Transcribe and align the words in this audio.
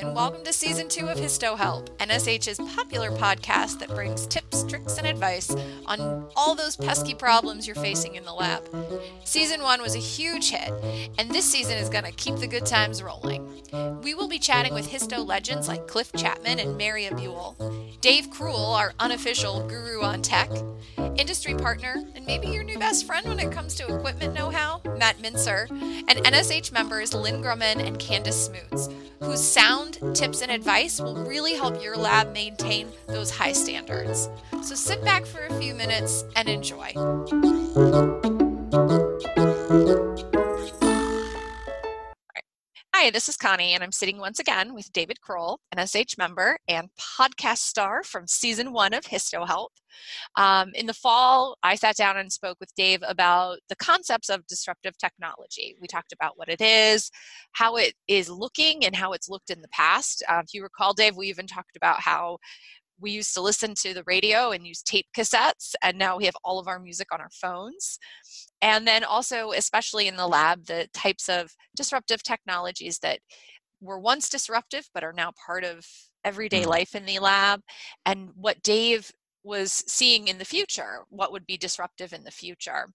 and 0.00 0.11
welcome 0.14 0.44
to 0.44 0.52
season 0.52 0.90
two 0.90 1.08
of 1.08 1.16
Histo 1.16 1.56
Help, 1.56 1.88
NSH's 1.98 2.58
popular 2.76 3.10
podcast 3.10 3.78
that 3.78 3.88
brings 3.88 4.26
tips, 4.26 4.62
tricks, 4.64 4.98
and 4.98 5.06
advice 5.06 5.50
on 5.86 6.28
all 6.36 6.54
those 6.54 6.76
pesky 6.76 7.14
problems 7.14 7.66
you're 7.66 7.74
facing 7.76 8.16
in 8.16 8.24
the 8.24 8.32
lab. 8.32 8.62
Season 9.24 9.62
one 9.62 9.80
was 9.80 9.94
a 9.94 10.00
huge 10.00 10.50
hit, 10.50 10.70
and 11.18 11.30
this 11.30 11.46
season 11.46 11.78
is 11.78 11.88
going 11.88 12.04
to 12.04 12.12
keep 12.12 12.36
the 12.36 12.46
good 12.46 12.66
times 12.66 13.02
rolling. 13.02 13.62
We 14.02 14.14
will 14.14 14.28
be 14.28 14.38
chatting 14.38 14.74
with 14.74 14.90
Histo 14.90 15.26
legends 15.26 15.66
like 15.66 15.88
Cliff 15.88 16.12
Chapman 16.12 16.58
and 16.58 16.76
Maria 16.76 17.14
Buell, 17.14 17.56
Dave 18.02 18.28
Krull, 18.28 18.76
our 18.76 18.92
unofficial 19.00 19.66
guru 19.66 20.02
on 20.02 20.20
tech, 20.20 20.50
industry 21.16 21.54
partner, 21.54 22.02
and 22.14 22.26
maybe 22.26 22.48
your 22.48 22.64
new 22.64 22.78
best 22.78 23.06
friend 23.06 23.26
when 23.26 23.38
it 23.38 23.50
comes 23.52 23.74
to 23.76 23.94
equipment 23.94 24.34
know 24.34 24.50
how, 24.50 24.82
Matt 24.98 25.22
Mincer, 25.22 25.68
and 25.70 26.18
NSH 26.18 26.70
members 26.70 27.14
Lynn 27.14 27.42
Grumman 27.42 27.78
and 27.86 27.98
Candace 27.98 28.46
Smoots, 28.46 28.88
whose 29.20 29.42
sound 29.42 30.01
tips 30.12 30.42
and 30.42 30.50
advice 30.50 31.00
will 31.00 31.14
really 31.24 31.54
help 31.54 31.82
your 31.82 31.96
lab 31.96 32.32
maintain 32.32 32.88
those 33.06 33.30
high 33.30 33.52
standards. 33.52 34.28
So 34.62 34.74
sit 34.74 35.04
back 35.04 35.24
for 35.24 35.46
a 35.46 35.60
few 35.60 35.74
minutes 35.74 36.24
and 36.36 36.48
enjoy. 36.48 38.41
Hi, 43.02 43.10
this 43.10 43.28
is 43.28 43.36
Connie, 43.36 43.74
and 43.74 43.82
I'm 43.82 43.90
sitting 43.90 44.18
once 44.18 44.38
again 44.38 44.74
with 44.74 44.92
David 44.92 45.18
Krull, 45.28 45.58
NSH 45.74 46.16
member 46.18 46.56
and 46.68 46.88
podcast 47.18 47.58
star 47.58 48.04
from 48.04 48.28
season 48.28 48.72
one 48.72 48.94
of 48.94 49.02
Histo 49.02 49.44
Help. 49.44 49.72
Um, 50.36 50.70
in 50.72 50.86
the 50.86 50.94
fall, 50.94 51.56
I 51.64 51.74
sat 51.74 51.96
down 51.96 52.16
and 52.16 52.30
spoke 52.30 52.58
with 52.60 52.72
Dave 52.76 53.02
about 53.04 53.58
the 53.68 53.74
concepts 53.74 54.30
of 54.30 54.46
disruptive 54.46 54.96
technology. 54.98 55.74
We 55.80 55.88
talked 55.88 56.12
about 56.12 56.38
what 56.38 56.48
it 56.48 56.60
is, 56.60 57.10
how 57.54 57.74
it 57.74 57.94
is 58.06 58.30
looking, 58.30 58.84
and 58.84 58.94
how 58.94 59.14
it's 59.14 59.28
looked 59.28 59.50
in 59.50 59.62
the 59.62 59.68
past. 59.72 60.22
Uh, 60.28 60.40
if 60.44 60.54
you 60.54 60.62
recall, 60.62 60.94
Dave, 60.94 61.16
we 61.16 61.26
even 61.26 61.48
talked 61.48 61.74
about 61.74 61.98
how 61.98 62.38
we 63.02 63.10
used 63.10 63.34
to 63.34 63.40
listen 63.40 63.74
to 63.82 63.92
the 63.92 64.04
radio 64.06 64.52
and 64.52 64.66
use 64.66 64.82
tape 64.82 65.06
cassettes, 65.16 65.74
and 65.82 65.98
now 65.98 66.16
we 66.16 66.24
have 66.24 66.36
all 66.44 66.58
of 66.58 66.68
our 66.68 66.78
music 66.78 67.08
on 67.12 67.20
our 67.20 67.30
phones. 67.30 67.98
And 68.62 68.86
then 68.86 69.04
also, 69.04 69.50
especially 69.52 70.06
in 70.06 70.16
the 70.16 70.28
lab, 70.28 70.66
the 70.66 70.88
types 70.94 71.28
of 71.28 71.50
disruptive 71.76 72.22
technologies 72.22 72.98
that 73.00 73.18
were 73.80 73.98
once 73.98 74.28
disruptive 74.28 74.88
but 74.94 75.02
are 75.02 75.12
now 75.12 75.32
part 75.44 75.64
of 75.64 75.84
everyday 76.24 76.62
mm. 76.62 76.68
life 76.68 76.94
in 76.94 77.04
the 77.04 77.18
lab, 77.18 77.60
and 78.06 78.30
what 78.36 78.62
Dave 78.62 79.10
was 79.44 79.82
seeing 79.88 80.28
in 80.28 80.38
the 80.38 80.44
future 80.44 81.00
what 81.08 81.32
would 81.32 81.44
be 81.46 81.56
disruptive 81.56 82.12
in 82.12 82.22
the 82.22 82.30
future 82.30 82.86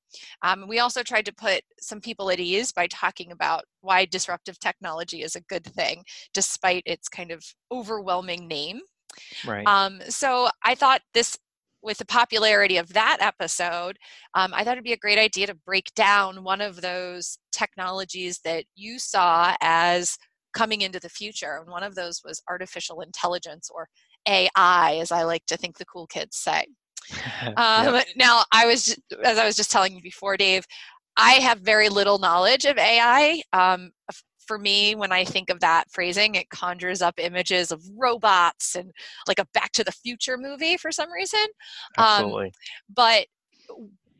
um, 0.43 0.65
we 0.67 0.79
also 0.79 1.03
tried 1.03 1.25
to 1.25 1.33
put 1.33 1.61
some 1.79 1.99
people 1.99 2.31
at 2.31 2.39
ease 2.39 2.71
by 2.71 2.87
talking 2.87 3.31
about 3.31 3.65
why 3.81 4.05
disruptive 4.05 4.57
technology 4.59 5.23
is 5.23 5.35
a 5.35 5.41
good 5.41 5.65
thing 5.65 6.03
despite 6.33 6.83
its 6.85 7.09
kind 7.09 7.31
of 7.31 7.43
overwhelming 7.71 8.47
name 8.47 8.79
Right. 9.45 9.67
Um, 9.67 10.01
so 10.09 10.49
I 10.63 10.75
thought 10.75 11.01
this, 11.13 11.37
with 11.81 11.97
the 11.97 12.05
popularity 12.05 12.77
of 12.77 12.93
that 12.93 13.17
episode, 13.21 13.97
um, 14.33 14.53
I 14.53 14.63
thought 14.63 14.73
it'd 14.73 14.83
be 14.83 14.93
a 14.93 14.97
great 14.97 15.19
idea 15.19 15.47
to 15.47 15.55
break 15.55 15.93
down 15.95 16.43
one 16.43 16.61
of 16.61 16.81
those 16.81 17.37
technologies 17.51 18.39
that 18.43 18.65
you 18.75 18.99
saw 18.99 19.55
as 19.61 20.17
coming 20.53 20.81
into 20.81 20.99
the 20.99 21.09
future. 21.09 21.57
And 21.61 21.69
one 21.69 21.83
of 21.83 21.95
those 21.95 22.21
was 22.25 22.41
artificial 22.49 23.01
intelligence 23.01 23.69
or 23.73 23.87
AI, 24.27 24.97
as 25.01 25.11
I 25.11 25.23
like 25.23 25.45
to 25.47 25.57
think 25.57 25.77
the 25.77 25.85
cool 25.85 26.07
kids 26.07 26.37
say. 26.37 26.65
Um, 27.55 27.95
yep. 27.95 28.05
Now, 28.15 28.43
I 28.51 28.65
was, 28.65 28.95
as 29.23 29.37
I 29.37 29.45
was 29.45 29.55
just 29.55 29.71
telling 29.71 29.95
you 29.95 30.01
before, 30.01 30.37
Dave, 30.37 30.65
I 31.15 31.33
have 31.33 31.59
very 31.59 31.89
little 31.89 32.19
knowledge 32.19 32.65
of 32.65 32.77
AI. 32.77 33.41
Um, 33.53 33.91
for 34.47 34.57
me, 34.57 34.95
when 34.95 35.11
I 35.11 35.23
think 35.23 35.49
of 35.49 35.59
that 35.59 35.91
phrasing, 35.91 36.35
it 36.35 36.49
conjures 36.49 37.01
up 37.01 37.15
images 37.19 37.71
of 37.71 37.83
robots 37.95 38.75
and 38.75 38.91
like 39.27 39.39
a 39.39 39.45
Back 39.53 39.71
to 39.73 39.83
the 39.83 39.91
Future 39.91 40.37
movie 40.37 40.77
for 40.77 40.91
some 40.91 41.11
reason. 41.11 41.45
Um, 41.97 42.05
Absolutely. 42.05 42.45
Um, 42.45 42.51
but 42.95 43.25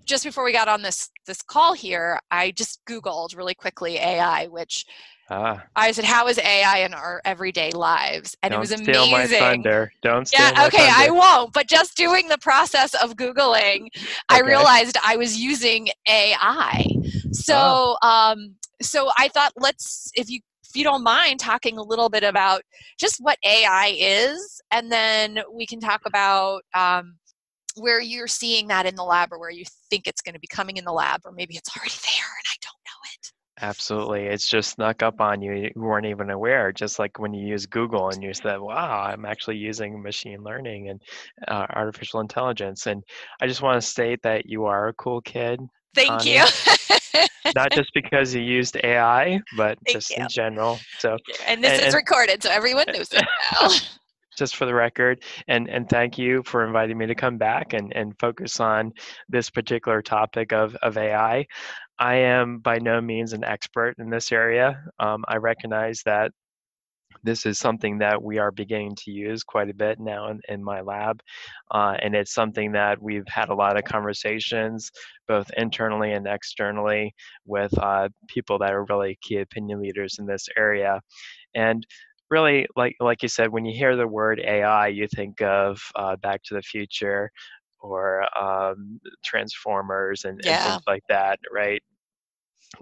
just 0.06 0.24
before 0.24 0.44
we 0.44 0.54
got 0.54 0.68
on 0.68 0.82
this 0.82 1.10
this 1.26 1.42
call 1.42 1.74
here, 1.74 2.20
I 2.32 2.52
just 2.52 2.84
Googled 2.86 3.36
really 3.36 3.56
quickly 3.56 3.98
AI, 3.98 4.48
which 4.48 4.86
Ah. 5.30 5.62
I 5.76 5.92
said, 5.92 6.06
"How 6.06 6.28
is 6.28 6.40
AI 6.40 6.80
in 6.80 6.94
our 6.94 7.22
everyday 7.26 7.72
lives?" 7.72 8.36
And 8.42 8.52
Don't 8.52 8.60
it 8.60 8.62
was 8.62 8.72
amazing. 8.72 8.94
Steal 8.94 9.12
my 9.12 9.28
thunder. 9.28 9.92
Don't 10.02 10.26
steal 10.26 10.40
yeah, 10.40 10.66
okay. 10.68 10.90
I 10.90 11.10
won't. 11.10 11.52
But 11.52 11.68
just 11.68 11.98
doing 11.98 12.30
the 12.30 12.38
process 12.38 12.94
of 12.94 13.18
googling, 13.18 13.88
okay. 13.88 14.08
I 14.30 14.40
realized 14.40 14.98
I 15.06 15.18
was 15.18 15.38
using 15.38 15.90
AI. 16.08 16.86
So, 17.34 17.98
oh. 18.02 18.08
um, 18.08 18.56
so 18.82 19.10
I 19.18 19.28
thought, 19.30 19.54
let's, 19.58 20.12
if 20.16 20.30
you 20.30 20.40
if 20.70 20.76
you 20.76 20.84
don't 20.84 21.04
mind 21.04 21.40
talking 21.40 21.78
a 21.78 21.82
little 21.82 22.10
bit 22.10 22.24
about 22.24 22.62
just 23.00 23.18
what 23.20 23.38
AI 23.46 23.96
is, 23.98 24.62
and 24.72 24.92
then 24.92 25.40
we 25.54 25.66
can 25.66 25.80
talk 25.80 26.02
about 26.06 26.62
um, 26.74 27.16
where 27.78 28.02
you're 28.02 28.28
seeing 28.28 28.68
that 28.68 28.86
in 28.86 28.96
the 28.96 29.04
lab 29.04 29.32
or 29.32 29.40
where 29.40 29.50
you 29.50 29.64
think 29.90 30.08
it's 30.08 30.22
going 30.22 30.34
to 30.34 30.40
be 30.40 30.48
coming 30.48 30.78
in 30.78 30.86
the 30.86 30.92
lab, 30.92 31.22
or 31.26 31.32
maybe 31.32 31.56
it's 31.56 31.76
already 31.76 31.90
there 32.04 32.28
and 32.38 32.46
I 32.46 32.58
don't 32.62 32.84
know 32.86 33.10
it. 33.14 33.32
Absolutely. 33.60 34.26
It's 34.26 34.48
just 34.48 34.72
snuck 34.72 35.02
up 35.02 35.20
on 35.20 35.42
you. 35.42 35.54
You 35.54 35.72
weren't 35.76 36.06
even 36.06 36.30
aware. 36.30 36.72
Just 36.72 37.00
like 37.00 37.18
when 37.18 37.34
you 37.34 37.48
use 37.48 37.66
Google 37.66 38.10
and 38.10 38.22
you 38.22 38.34
said, 38.34 38.60
wow, 38.60 39.02
I'm 39.02 39.26
actually 39.26 39.58
using 39.58 40.02
machine 40.02 40.44
learning 40.44 40.90
and 40.90 41.02
uh, 41.48 41.66
artificial 41.72 42.20
intelligence. 42.20 42.86
And 42.86 43.04
I 43.42 43.48
just 43.48 43.62
want 43.62 43.82
to 43.82 43.88
state 43.88 44.22
that 44.24 44.46
you 44.46 44.66
are 44.66 44.90
a 44.90 44.94
cool 44.94 45.22
kid. 45.22 45.60
Thank 45.98 46.26
you. 46.26 46.44
Not 47.56 47.72
just 47.72 47.92
because 47.94 48.34
you 48.34 48.42
used 48.42 48.78
AI, 48.84 49.40
but 49.56 49.78
Thank 49.86 49.96
just 49.96 50.10
you. 50.12 50.18
in 50.18 50.28
general. 50.30 50.80
So, 51.00 51.18
and 51.48 51.64
this 51.64 51.80
and, 51.80 51.88
is 51.88 51.94
recorded, 51.94 52.44
so 52.44 52.50
everyone 52.52 52.86
knows 52.88 53.12
it 53.12 53.26
now. 53.62 53.70
just 54.38 54.56
for 54.56 54.68
the 54.68 54.74
record 54.74 55.24
and 55.48 55.68
and 55.68 55.90
thank 55.90 56.16
you 56.16 56.44
for 56.46 56.64
inviting 56.64 56.96
me 56.96 57.08
to 57.08 57.16
come 57.16 57.40
back 57.40 57.74
and 57.74 57.92
and 57.96 58.14
focus 58.20 58.60
on 58.60 58.94
this 59.28 59.50
particular 59.50 60.00
topic 60.00 60.54
of 60.54 60.76
of 60.84 60.96
ai 60.96 61.44
I 62.00 62.16
am 62.16 62.60
by 62.60 62.78
no 62.78 63.02
means 63.02 63.34
an 63.34 63.44
expert 63.44 63.96
in 63.98 64.10
this 64.10 64.32
area. 64.32 64.84
Um, 65.00 65.26
I 65.28 65.38
recognize 65.38 66.04
that 66.06 66.32
this 67.24 67.46
is 67.46 67.60
something 67.60 67.98
that 68.00 68.22
we 68.22 68.38
are 68.38 68.52
beginning 68.52 68.96
to 68.96 69.12
use 69.12 69.44
quite 69.44 69.70
a 69.70 69.74
bit 69.74 70.00
now 70.00 70.30
in, 70.30 70.42
in 70.50 70.64
my 70.64 70.82
lab. 70.82 71.22
Uh, 71.72 71.96
and 72.02 72.16
it's 72.16 72.34
something 72.34 72.72
that 72.74 73.02
we've 73.02 73.28
had 73.28 73.50
a 73.50 73.56
lot 73.56 73.78
of 73.78 73.84
conversations, 73.84 74.92
both 75.28 75.50
internally 75.58 76.14
and 76.14 76.28
externally, 76.28 77.14
with 77.46 77.78
uh, 77.80 78.10
people 78.28 78.60
that 78.60 78.74
are 78.74 78.86
really 78.86 79.18
key 79.22 79.38
opinion 79.38 79.82
leaders 79.82 80.18
in 80.20 80.26
this 80.26 80.48
area. 80.58 81.02
And 81.56 81.86
really, 82.30 82.68
like 82.76 82.96
like 83.00 83.24
you 83.24 83.30
said, 83.30 83.52
when 83.52 83.66
you 83.66 83.78
hear 83.78 83.96
the 83.96 84.08
word 84.08 84.40
AI, 84.40 84.88
you 84.88 85.08
think 85.08 85.42
of 85.42 85.82
uh, 85.96 86.16
Back 86.18 86.44
to 86.44 86.54
the 86.54 86.62
Future 86.62 87.32
or 87.80 88.26
um, 88.38 89.00
Transformers 89.24 90.26
and, 90.26 90.42
yeah. 90.44 90.64
and, 90.64 90.72
things 90.74 90.84
like 90.88 91.04
that, 91.10 91.40
right? 91.54 91.82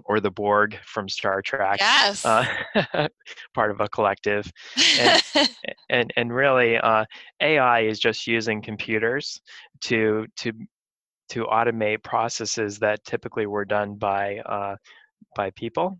Or 0.04 0.20
the 0.20 0.30
Borg 0.30 0.76
from 0.84 1.08
Star 1.08 1.40
Trek. 1.42 1.78
Yes. 1.78 2.24
Uh, 2.24 2.44
part 3.54 3.70
of 3.70 3.80
a 3.80 3.88
collective. 3.88 4.50
And, 4.98 5.22
and, 5.88 6.12
and, 6.16 6.34
really, 6.34 6.76
uh, 6.76 7.04
AI 7.40 7.82
is 7.82 7.98
just 7.98 8.26
using 8.26 8.60
computers 8.60 9.40
to, 9.82 10.26
to, 10.38 10.52
to 11.30 11.44
automate 11.44 12.02
processes 12.02 12.78
that 12.80 13.04
typically 13.04 13.46
were 13.46 13.64
done 13.64 13.94
by, 13.94 14.38
uh, 14.38 14.76
by 15.36 15.50
people 15.50 15.98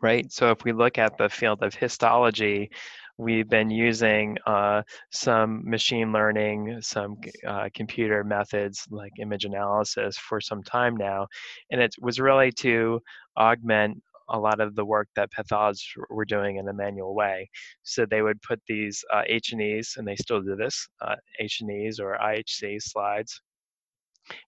right? 0.00 0.32
So 0.32 0.50
if 0.50 0.64
we 0.64 0.72
look 0.72 0.98
at 0.98 1.18
the 1.18 1.28
field 1.28 1.62
of 1.62 1.74
histology, 1.74 2.70
we've 3.18 3.48
been 3.48 3.70
using 3.70 4.36
uh, 4.46 4.82
some 5.10 5.68
machine 5.68 6.12
learning, 6.12 6.78
some 6.80 7.16
uh, 7.46 7.68
computer 7.74 8.24
methods 8.24 8.86
like 8.90 9.12
image 9.20 9.44
analysis 9.44 10.16
for 10.16 10.40
some 10.40 10.62
time 10.62 10.96
now. 10.96 11.26
And 11.70 11.80
it 11.80 11.94
was 12.00 12.20
really 12.20 12.52
to 12.52 13.00
augment 13.36 14.02
a 14.28 14.38
lot 14.38 14.60
of 14.60 14.74
the 14.74 14.84
work 14.84 15.08
that 15.16 15.30
pathologists 15.30 15.92
were 16.08 16.24
doing 16.24 16.56
in 16.56 16.68
a 16.68 16.72
manual 16.72 17.14
way. 17.14 17.50
So 17.82 18.06
they 18.06 18.22
would 18.22 18.40
put 18.42 18.60
these 18.66 19.04
uh, 19.12 19.22
H&Es, 19.26 19.96
and 19.96 20.06
they 20.06 20.16
still 20.16 20.40
do 20.40 20.56
this, 20.56 20.88
uh, 21.00 21.16
H&Es 21.38 21.98
or 21.98 22.16
IHC 22.18 22.80
slides 22.80 23.40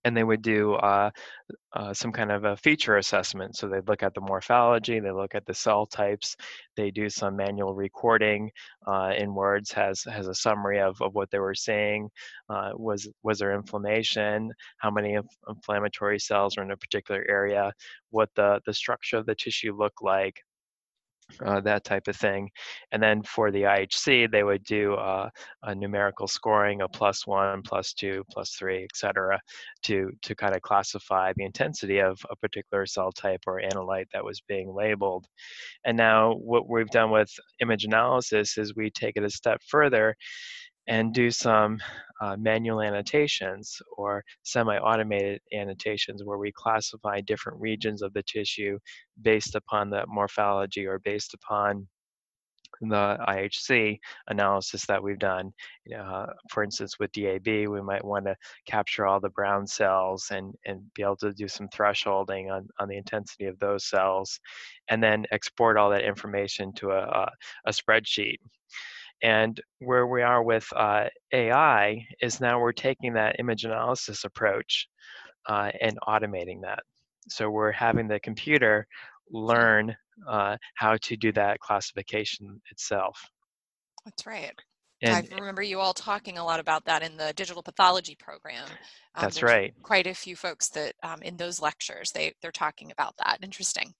and 0.05 0.17
they 0.17 0.25
would 0.25 0.43
do 0.43 0.75
uh, 0.75 1.11
uh, 1.73 1.93
some 1.93 2.13
kind 2.13 2.31
of 2.31 2.45
a 2.45 2.57
feature 2.57 2.97
assessment. 2.97 3.57
So 3.57 3.69
they'd 3.69 3.89
look 3.89 4.03
at 4.03 4.15
the 4.15 4.21
morphology, 4.21 5.01
they 5.01 5.11
look 5.11 5.35
at 5.35 5.47
the 5.47 5.55
cell 5.55 5.87
types, 5.87 6.37
they 6.77 6.91
do 6.91 7.09
some 7.11 7.37
manual 7.37 7.75
recording 7.75 8.51
uh, 8.87 9.13
in 9.17 9.35
words, 9.35 9.73
has 9.73 10.03
has 10.05 10.29
a 10.29 10.35
summary 10.35 10.81
of, 10.81 11.01
of 11.01 11.15
what 11.15 11.31
they 11.31 11.39
were 11.39 11.55
saying. 11.55 12.09
Uh, 12.49 12.73
was 12.75 13.09
was 13.23 13.39
there 13.39 13.55
inflammation? 13.55 14.53
How 14.79 14.91
many 14.91 15.15
inf- 15.15 15.39
inflammatory 15.49 16.19
cells 16.19 16.57
are 16.57 16.63
in 16.63 16.71
a 16.71 16.77
particular 16.77 17.25
area? 17.29 17.73
What 18.11 18.31
the 18.37 18.61
the 18.67 18.75
structure 18.75 19.19
of 19.19 19.27
the 19.27 19.35
tissue 19.35 19.77
looked 19.77 20.03
like? 20.03 20.43
Uh, 21.45 21.61
that 21.61 21.85
type 21.85 22.09
of 22.09 22.17
thing. 22.17 22.51
And 22.93 23.03
then 23.03 23.23
for 23.23 23.51
the 23.51 23.63
IHC, 23.63 24.31
they 24.31 24.43
would 24.43 24.65
do 24.65 24.95
uh, 24.95 25.29
a 25.63 25.75
numerical 25.75 26.27
scoring, 26.27 26.83
a 26.83 26.89
plus 26.89 27.27
one, 27.27 27.63
plus 27.63 27.93
two, 27.93 28.25
plus 28.31 28.51
three, 28.51 28.85
et 28.85 28.97
cetera, 28.97 29.41
to, 29.85 30.11
to 30.23 30.35
kind 30.35 30.55
of 30.55 30.63
classify 30.63 31.33
the 31.37 31.45
intensity 31.45 31.99
of 31.99 32.19
a 32.31 32.37
particular 32.37 32.87
cell 32.87 33.13
type 33.13 33.41
or 33.47 33.61
analyte 33.61 34.07
that 34.13 34.25
was 34.25 34.41
being 34.49 34.75
labeled. 34.75 35.27
And 35.85 35.97
now 35.97 36.35
what 36.35 36.69
we've 36.69 36.91
done 36.91 37.11
with 37.11 37.31
image 37.61 37.85
analysis 37.85 38.59
is 38.59 38.75
we 38.75 38.91
take 38.91 39.17
it 39.17 39.25
a 39.25 39.31
step 39.31 39.61
further 39.67 40.15
and 40.87 41.15
do 41.15 41.31
some 41.31 41.79
uh, 42.21 42.37
manual 42.39 42.81
annotations 42.81 43.81
or 43.97 44.25
semi-automated 44.43 45.41
annotations 45.53 46.23
where 46.25 46.39
we 46.39 46.53
classify 46.53 47.21
different 47.21 47.61
regions 47.61 48.03
of 48.03 48.13
the 48.13 48.23
tissue 48.23 48.79
based 49.23 49.55
upon 49.55 49.91
the 49.91 50.05
morphology 50.07 50.87
or 50.87 50.99
based 51.01 51.35
upon 51.35 51.87
the 52.81 53.17
IHC 53.29 53.99
analysis 54.29 54.85
that 54.87 55.03
we've 55.03 55.19
done. 55.19 55.53
Uh, 55.97 56.27
for 56.51 56.63
instance, 56.63 56.99
with 56.99 57.13
DAB, 57.13 57.47
we 57.47 57.83
might 57.83 58.05
want 58.05 58.27
to 58.27 58.37
capture 58.67 59.07
all 59.07 59.21
the 59.21 59.31
brown 59.31 59.67
cells 59.67 60.29
and, 60.31 60.55
and 60.67 60.81
be 60.95 61.03
able 61.03 61.17
to 61.17 61.33
do 61.33 61.49
some 61.49 61.69
thresholding 61.69 62.51
on, 62.51 62.67
on 62.81 62.89
the 62.89 62.97
intensity 62.97 63.47
of 63.47 63.59
those 63.59 63.89
cells, 63.89 64.39
and 64.89 65.03
then 65.03 65.25
export 65.31 65.77
all 65.77 65.91
that 65.91 66.05
information 66.05 66.73
to 66.75 66.91
a, 66.91 67.03
a, 67.03 67.31
a 67.67 67.71
spreadsheet. 67.71 68.39
And 69.25 69.59
where 69.79 70.07
we 70.07 70.21
are 70.21 70.43
with 70.43 70.67
uh, 70.77 71.07
AI 71.33 72.07
is 72.21 72.43
now 72.43 72.61
we're 72.61 72.73
taking 72.73 73.15
that 73.15 73.37
image 73.39 73.65
analysis 73.65 74.25
approach 74.25 74.87
uh, 75.49 75.71
and 75.81 75.99
automating 76.07 76.61
that. 76.61 76.81
So 77.29 77.49
we're 77.49 77.73
having 77.73 78.07
the 78.07 78.21
computer 78.21 78.87
learn 79.31 79.97
uh, 80.29 80.59
how 80.75 80.99
to 81.05 81.17
do 81.17 81.33
that 81.33 81.59
classification 81.61 82.61
itself. 82.71 83.19
That's 84.05 84.27
right. 84.27 84.53
And 85.01 85.29
I 85.33 85.39
remember 85.39 85.63
you 85.63 85.81
all 85.81 85.95
talking 85.95 86.37
a 86.39 86.45
lot 86.45 86.61
about 86.61 86.85
that 86.85 87.03
in 87.03 87.17
the 87.17 87.33
digital 87.35 87.63
pathology 87.63 88.17
program. 88.17 88.67
Um, 89.15 89.23
that's 89.23 89.43
right. 89.43 89.75
Quite 89.83 90.07
a 90.07 90.15
few 90.15 90.37
folks 90.37 90.69
that 90.71 90.95
um, 91.03 91.23
in 91.23 91.37
those 91.37 91.61
lectures 91.61 92.13
they 92.13 92.33
they're 92.43 92.53
talking 92.53 92.91
about 92.91 93.15
that. 93.19 93.39
Interesting. 93.43 93.95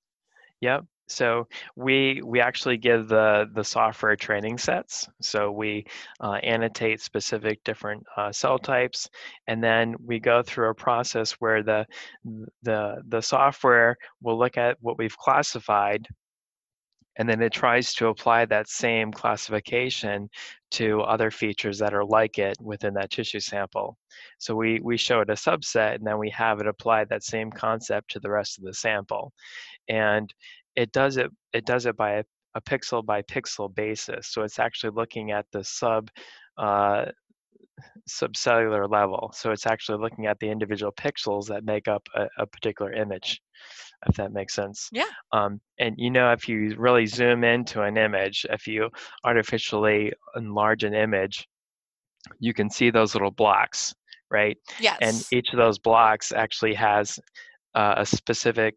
Yep. 0.65 0.85
So 1.09 1.47
we 1.77 2.23
we 2.25 2.41
actually 2.41 2.79
give 2.79 3.09
the 3.09 3.47
the 3.53 3.63
software 3.63 4.17
training 4.17 4.57
sets. 4.57 5.07
So 5.21 5.53
we 5.53 5.85
uh, 6.21 6.39
annotate 6.43 7.03
specific 7.03 7.63
different 7.65 8.03
uh, 8.17 8.33
cell 8.33 8.59
types, 8.59 9.11
and 9.47 9.63
then 9.63 9.95
we 10.03 10.19
go 10.19 10.43
through 10.43 10.71
a 10.71 10.75
process 10.75 11.33
where 11.33 11.63
the 11.63 11.87
the 12.63 13.03
the 13.09 13.21
software 13.21 13.97
will 14.23 14.39
look 14.39 14.57
at 14.57 14.79
what 14.81 14.97
we've 14.97 15.19
classified, 15.19 16.09
and 17.17 17.29
then 17.29 17.43
it 17.43 17.53
tries 17.53 17.95
to 17.95 18.09
apply 18.09 18.45
that 18.47 18.69
same 18.69 19.13
classification 19.13 20.29
to 20.73 21.01
other 21.03 21.31
features 21.31 21.79
that 21.79 21.95
are 21.95 22.05
like 22.05 22.39
it 22.39 22.57
within 22.61 22.95
that 22.95 23.11
tissue 23.11 23.41
sample. 23.41 23.97
So 24.39 24.55
we 24.55 24.81
we 24.83 24.97
show 24.97 25.21
it 25.21 25.31
a 25.31 25.35
subset, 25.35 25.97
and 25.97 26.07
then 26.07 26.19
we 26.19 26.31
have 26.31 26.61
it 26.61 26.67
apply 26.67 27.05
that 27.05 27.23
same 27.25 27.51
concept 27.51 28.11
to 28.13 28.21
the 28.21 28.31
rest 28.31 28.59
of 28.59 28.65
the 28.65 28.75
sample, 28.75 29.33
and 29.89 30.33
it 30.77 30.93
does 30.93 31.17
it 31.17 31.31
it 31.53 31.67
does 31.67 31.87
it 31.87 31.97
by 31.97 32.13
a, 32.13 32.25
a 32.55 32.61
pixel 32.61 33.05
by 33.05 33.23
pixel 33.23 33.73
basis. 33.75 34.29
So 34.29 34.43
it's 34.43 34.59
actually 34.59 34.93
looking 34.95 35.31
at 35.31 35.47
the 35.53 35.63
sub 35.65 36.11
uh, 36.59 37.07
subcellular 38.09 38.91
level. 38.91 39.33
So 39.35 39.51
it's 39.51 39.67
actually 39.67 39.99
looking 39.99 40.27
at 40.27 40.39
the 40.41 40.51
individual 40.51 40.93
pixels 40.93 41.47
that 41.47 41.65
make 41.65 41.89
up 41.89 42.07
a, 42.15 42.27
a 42.39 42.47
particular 42.47 42.93
image, 42.93 43.41
if 44.09 44.17
that 44.17 44.33
makes 44.33 44.55
sense. 44.55 44.89
Yeah. 44.93 45.05
Um, 45.33 45.61
and 45.79 45.95
you 45.99 46.11
know, 46.11 46.33
if 46.33 46.49
you 46.49 46.75
really 46.77 47.07
zoom 47.07 47.45
into 47.45 47.83
an 47.83 47.97
image, 47.97 48.47
if 48.51 48.67
you 48.67 48.91
artificially 49.25 50.13
enlarge 50.37 50.85
an 50.85 50.95
image, 50.95 51.47
you 52.39 52.55
can 52.55 52.71
see 52.71 52.91
those 52.91 53.15
little 53.15 53.31
blocks, 53.31 53.95
right? 54.31 54.57
Yes. 54.81 54.99
And 55.01 55.39
each 55.39 55.53
of 55.53 55.59
those 55.59 55.79
blocks 55.79 56.33
actually 56.33 56.75
has 56.75 57.19
uh, 57.75 57.95
a 57.99 58.07
specific 58.07 58.75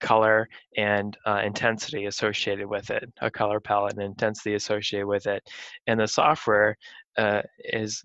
color 0.00 0.48
and 0.76 1.16
uh, 1.26 1.40
intensity 1.44 2.06
associated 2.06 2.66
with 2.66 2.90
it, 2.90 3.10
a 3.20 3.30
color 3.30 3.60
palette 3.60 3.94
and 3.94 4.02
intensity 4.02 4.54
associated 4.54 5.06
with 5.06 5.26
it. 5.26 5.42
And 5.86 6.00
the 6.00 6.06
software 6.06 6.76
uh, 7.16 7.42
is 7.64 8.02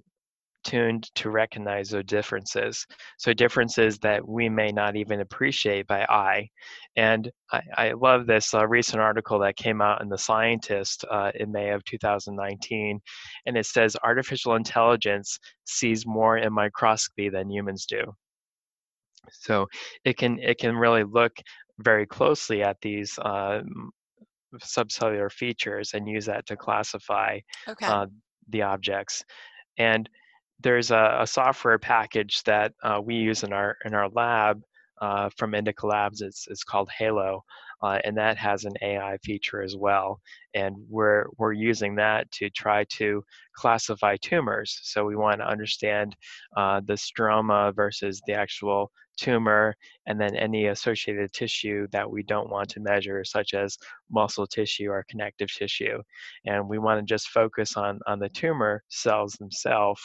tuned 0.64 1.10
to 1.16 1.30
recognize 1.30 1.90
those 1.90 2.06
differences. 2.06 2.86
So 3.18 3.34
differences 3.34 3.98
that 4.00 4.28
we 4.28 4.50
may 4.50 4.72
not 4.72 4.96
even 4.96 5.22
appreciate 5.22 5.88
by 5.88 6.06
eye. 6.10 6.50
And 6.96 7.32
I, 7.52 7.62
I 7.78 7.92
love 7.92 8.26
this 8.26 8.54
uh, 8.54 8.68
recent 8.68 9.02
article 9.02 9.40
that 9.40 9.58
came 9.58 9.82
out 9.82 10.02
in 10.02 10.10
The 10.10 10.18
Scientist 10.18 11.06
uh, 11.10 11.32
in 11.36 11.52
May 11.52 11.70
of 11.72 11.84
2019. 11.86 13.00
And 13.46 13.58
it 13.58 13.66
says 13.66 13.96
artificial 14.04 14.56
intelligence 14.56 15.40
sees 15.66 16.06
more 16.06 16.38
in 16.38 16.54
microscopy 16.54 17.30
than 17.30 17.50
humans 17.50 17.86
do. 17.86 18.04
So 19.32 19.68
it 20.04 20.18
can 20.18 20.38
it 20.40 20.58
can 20.60 20.76
really 20.76 21.04
look 21.04 21.32
very 21.80 22.06
closely 22.06 22.62
at 22.62 22.78
these 22.82 23.18
uh, 23.20 23.62
subcellular 24.62 25.32
features 25.32 25.92
and 25.94 26.08
use 26.08 26.26
that 26.26 26.46
to 26.48 26.56
classify 26.56 27.40
okay. 27.68 27.86
uh, 27.86 28.08
the 28.50 28.62
objects. 28.62 29.24
And 29.78 30.10
there's 30.62 30.92
a, 30.92 31.18
a 31.22 31.28
software 31.28 31.80
package 31.80 32.44
that 32.44 32.74
uh, 32.84 33.00
we 33.04 33.16
use 33.16 33.44
in 33.44 33.54
our 33.54 33.78
in 33.86 33.94
our 33.94 34.10
lab 34.10 34.62
uh, 35.02 35.30
from 35.38 35.54
Indica 35.54 35.86
Labs. 35.86 36.22
It's 36.22 36.48
it's 36.50 36.64
called 36.64 36.90
Halo, 36.98 37.44
uh, 37.82 38.00
and 38.04 38.18
that 38.18 38.38
has 38.38 38.66
an 38.66 38.74
AI 38.82 39.18
feature 39.24 39.62
as 39.62 39.76
well. 39.76 40.22
And 40.54 40.76
we're 40.90 41.26
we're 41.38 41.54
using 41.54 41.96
that 41.96 42.32
to 42.32 42.50
try 42.50 42.86
to 42.98 43.24
classify 43.56 44.16
tumors. 44.22 44.80
So 44.84 45.06
we 45.06 45.16
want 45.16 45.42
to 45.42 45.48
understand 45.48 46.16
uh, 46.56 46.82
the 46.86 46.94
stroma 46.94 47.76
versus 47.76 48.22
the 48.28 48.34
actual 48.34 48.92
tumor, 49.18 49.76
and 50.08 50.20
then 50.20 50.36
any 50.36 50.68
associated 50.68 51.32
tissue 51.34 51.88
that 51.92 52.10
we 52.10 52.24
don't 52.24 52.50
want 52.50 52.70
to 52.70 52.80
measure, 52.80 53.24
such 53.24 53.54
as 53.54 53.78
muscle 54.10 54.48
tissue 54.48 54.90
or 54.90 55.06
connective 55.10 55.52
tissue. 55.52 56.02
And 56.46 56.68
we 56.68 56.80
want 56.80 57.00
to 57.00 57.06
just 57.06 57.30
focus 57.30 57.78
on, 57.78 58.00
on 58.08 58.20
the 58.20 58.30
tumor 58.30 58.84
cells 58.90 59.34
themselves 59.34 60.02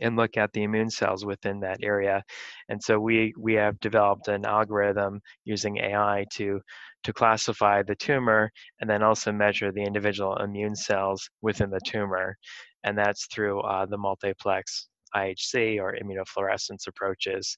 and 0.00 0.16
look 0.16 0.36
at 0.36 0.52
the 0.52 0.62
immune 0.62 0.90
cells 0.90 1.24
within 1.24 1.60
that 1.60 1.78
area. 1.82 2.22
And 2.68 2.82
so 2.82 2.98
we 2.98 3.32
we 3.38 3.54
have 3.54 3.78
developed 3.80 4.28
an 4.28 4.44
algorithm 4.44 5.20
using 5.44 5.78
AI 5.78 6.26
to 6.34 6.60
to 7.04 7.12
classify 7.12 7.82
the 7.82 7.94
tumor 7.94 8.50
and 8.80 8.88
then 8.88 9.02
also 9.02 9.30
measure 9.32 9.70
the 9.72 9.82
individual 9.82 10.36
immune 10.36 10.74
cells 10.74 11.28
within 11.42 11.70
the 11.70 11.80
tumor. 11.86 12.36
And 12.84 12.96
that's 12.98 13.26
through 13.26 13.60
uh, 13.60 13.86
the 13.86 13.98
multiplex 13.98 14.88
IHC 15.14 15.78
or 15.80 15.96
immunofluorescence 15.96 16.86
approaches 16.88 17.56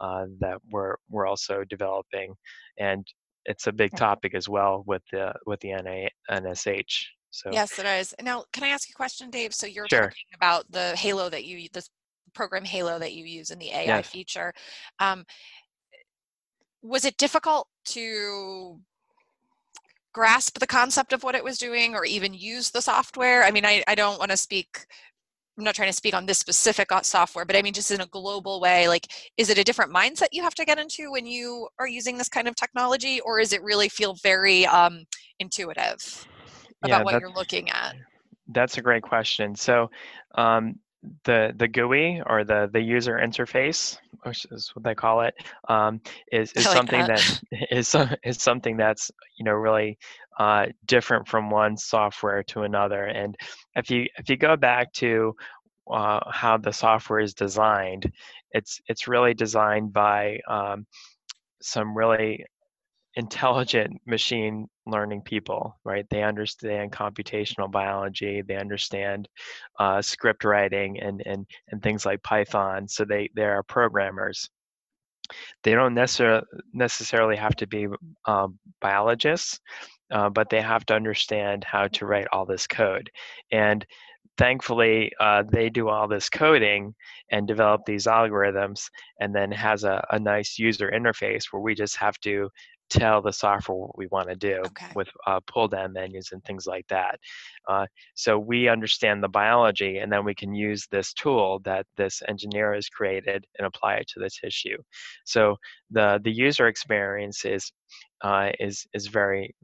uh, 0.00 0.26
that 0.40 0.58
we're 0.70 0.96
we're 1.08 1.26
also 1.26 1.64
developing, 1.68 2.34
and 2.78 3.06
it's 3.46 3.66
a 3.66 3.72
big 3.72 3.96
topic 3.96 4.34
as 4.34 4.48
well 4.48 4.84
with 4.86 5.02
the 5.10 5.32
with 5.46 5.60
the 5.60 5.72
NA, 5.72 6.08
NSH. 6.30 7.06
So 7.38 7.50
yes, 7.52 7.78
it 7.78 7.86
is. 7.86 8.14
Now, 8.20 8.42
can 8.52 8.64
I 8.64 8.68
ask 8.68 8.88
you 8.88 8.94
a 8.94 8.96
question, 8.96 9.30
Dave? 9.30 9.54
So 9.54 9.68
you're 9.68 9.86
sure. 9.88 10.02
talking 10.02 10.34
about 10.34 10.70
the 10.72 10.96
Halo 10.96 11.30
that 11.30 11.44
you 11.44 11.68
this 11.72 11.88
program 12.34 12.64
Halo 12.64 12.98
that 12.98 13.12
you 13.12 13.24
use 13.24 13.50
in 13.50 13.60
the 13.60 13.70
AI 13.70 13.84
yes. 13.84 14.08
feature. 14.08 14.52
Um, 14.98 15.24
was 16.82 17.04
it 17.04 17.16
difficult 17.16 17.68
to 17.86 18.80
grasp 20.12 20.58
the 20.58 20.66
concept 20.66 21.12
of 21.12 21.22
what 21.22 21.36
it 21.36 21.44
was 21.44 21.58
doing 21.58 21.94
or 21.94 22.04
even 22.04 22.34
use 22.34 22.70
the 22.70 22.82
software? 22.82 23.44
I 23.44 23.52
mean, 23.52 23.64
I, 23.64 23.84
I 23.86 23.94
don't 23.94 24.18
want 24.18 24.32
to 24.32 24.36
speak 24.36 24.86
I'm 25.56 25.64
not 25.64 25.74
trying 25.74 25.88
to 25.88 25.96
speak 25.96 26.14
on 26.14 26.26
this 26.26 26.38
specific 26.38 26.92
uh, 26.92 27.02
software, 27.02 27.44
but 27.44 27.56
I 27.56 27.62
mean, 27.62 27.72
just 27.72 27.90
in 27.90 28.00
a 28.00 28.06
global 28.06 28.60
way, 28.60 28.86
like, 28.86 29.08
is 29.36 29.50
it 29.50 29.58
a 29.58 29.64
different 29.64 29.92
mindset 29.92 30.28
you 30.30 30.40
have 30.44 30.54
to 30.54 30.64
get 30.64 30.78
into 30.78 31.10
when 31.10 31.26
you 31.26 31.68
are 31.80 31.88
using 31.88 32.16
this 32.16 32.28
kind 32.28 32.46
of 32.46 32.54
technology, 32.54 33.20
or 33.22 33.40
is 33.40 33.52
it 33.52 33.60
really 33.64 33.88
feel 33.88 34.14
very 34.22 34.66
um, 34.66 35.04
intuitive 35.40 36.28
about 36.82 36.98
yeah, 36.98 37.04
what 37.04 37.20
you're 37.20 37.30
looking 37.30 37.70
at? 37.70 37.96
That's 38.48 38.78
a 38.78 38.82
great 38.82 39.02
question. 39.02 39.54
So, 39.54 39.90
um, 40.34 40.78
the 41.24 41.52
the 41.56 41.68
GUI 41.68 42.22
or 42.26 42.44
the 42.44 42.68
the 42.72 42.80
user 42.80 43.20
interface, 43.22 43.98
which 44.24 44.46
is 44.50 44.70
what 44.74 44.84
they 44.84 44.94
call 44.94 45.20
it, 45.22 45.34
um, 45.68 46.00
is 46.32 46.52
is 46.52 46.66
like 46.66 46.76
something 46.76 47.06
that. 47.06 47.40
that 47.50 47.68
is 47.70 47.94
is 48.24 48.42
something 48.42 48.76
that's 48.76 49.10
you 49.36 49.44
know 49.44 49.52
really 49.52 49.98
uh, 50.38 50.66
different 50.86 51.26
from 51.28 51.50
one 51.50 51.76
software 51.76 52.42
to 52.44 52.62
another. 52.62 53.04
And 53.04 53.36
if 53.76 53.90
you 53.90 54.06
if 54.18 54.28
you 54.28 54.36
go 54.36 54.56
back 54.56 54.92
to 54.94 55.34
uh, 55.90 56.20
how 56.30 56.56
the 56.56 56.72
software 56.72 57.20
is 57.20 57.34
designed, 57.34 58.10
it's 58.52 58.80
it's 58.88 59.08
really 59.08 59.34
designed 59.34 59.92
by 59.92 60.40
um, 60.48 60.86
some 61.60 61.96
really 61.96 62.44
intelligent 63.18 64.00
machine 64.06 64.68
learning 64.86 65.20
people, 65.20 65.76
right? 65.84 66.06
They 66.08 66.22
understand 66.22 66.92
computational 66.92 67.70
biology, 67.70 68.42
they 68.42 68.54
understand 68.54 69.28
uh, 69.80 70.00
script 70.00 70.44
writing 70.44 71.00
and, 71.00 71.20
and, 71.26 71.44
and 71.70 71.82
things 71.82 72.06
like 72.06 72.22
Python. 72.22 72.86
So 72.86 73.04
they, 73.04 73.28
they 73.34 73.42
are 73.42 73.64
programmers. 73.64 74.48
They 75.64 75.72
don't 75.72 75.94
necessarily 75.94 76.46
necessarily 76.72 77.36
have 77.36 77.56
to 77.56 77.66
be 77.66 77.88
um, 78.24 78.58
biologists, 78.80 79.58
uh, 80.12 80.30
but 80.30 80.48
they 80.48 80.62
have 80.62 80.86
to 80.86 80.94
understand 80.94 81.64
how 81.64 81.88
to 81.88 82.06
write 82.06 82.28
all 82.32 82.46
this 82.46 82.66
code. 82.68 83.10
And 83.50 83.84
thankfully, 84.38 85.12
uh, 85.20 85.42
they 85.50 85.68
do 85.68 85.88
all 85.88 86.08
this 86.08 86.30
coding 86.30 86.94
and 87.30 87.46
develop 87.46 87.82
these 87.84 88.06
algorithms, 88.06 88.88
and 89.20 89.34
then 89.34 89.50
has 89.52 89.84
a, 89.84 90.02
a 90.12 90.18
nice 90.18 90.58
user 90.58 90.90
interface 90.90 91.46
where 91.50 91.60
we 91.60 91.74
just 91.74 91.96
have 91.96 92.18
to 92.20 92.48
tell 92.88 93.22
the 93.22 93.32
software 93.32 93.76
what 93.78 93.98
we 93.98 94.06
want 94.08 94.28
to 94.28 94.36
do 94.36 94.62
Okay. 94.66 94.94
with 94.94 95.08
uh, 95.26 95.40
pull 95.46 95.68
down 95.68 95.92
menus 95.92 96.30
and 96.32 96.42
things 96.44 96.66
like 96.66 96.86
that. 96.88 97.18
Uh, 97.68 97.86
so 98.14 98.38
we 98.38 98.68
understand 98.68 99.22
the 99.22 99.28
biology, 99.28 99.98
and 99.98 100.10
then 100.12 100.24
we 100.24 100.34
can 100.34 100.54
use 100.54 100.86
this 100.90 101.12
tool 101.12 101.60
that 101.64 101.86
this 101.96 102.22
engineer 102.28 102.74
has 102.74 102.88
created 102.88 103.44
and 103.58 103.66
apply 103.66 103.94
it 103.94 104.08
to 104.08 104.20
the 104.20 104.30
tissue. 104.30 104.78
So 105.24 105.56
the 105.90 106.20
the 106.22 106.32
user 106.32 106.68
experience 106.68 107.44
is 107.44 107.72
uh, 108.22 108.50
is 108.60 108.86
is 108.94 109.06
very 109.06 109.54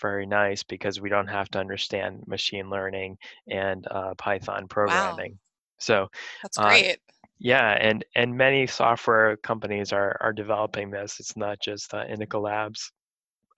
very 0.00 0.26
nice 0.26 0.62
because 0.62 1.00
we 1.00 1.08
don't 1.10 1.26
have 1.28 1.48
to 1.50 1.58
understand 1.58 2.22
machine 2.26 2.70
learning 2.70 3.16
and 3.48 3.86
uh, 3.90 4.14
Python 4.18 4.66
programming. 4.68 5.32
wow. 5.34 5.38
So 5.78 6.08
That's 6.42 6.58
uh, 6.58 6.58
great. 6.58 7.00
Yeah, 7.40 7.76
and 7.80 8.04
and 8.14 8.36
many 8.36 8.66
software 8.66 9.36
companies 9.38 9.92
are 9.92 10.16
are 10.20 10.32
developing 10.32 10.90
this. 10.90 11.18
It's 11.20 11.36
not 11.36 11.58
just 11.60 11.94
uh, 11.94 12.04
Indica 12.08 12.38
Labs. 12.38 12.92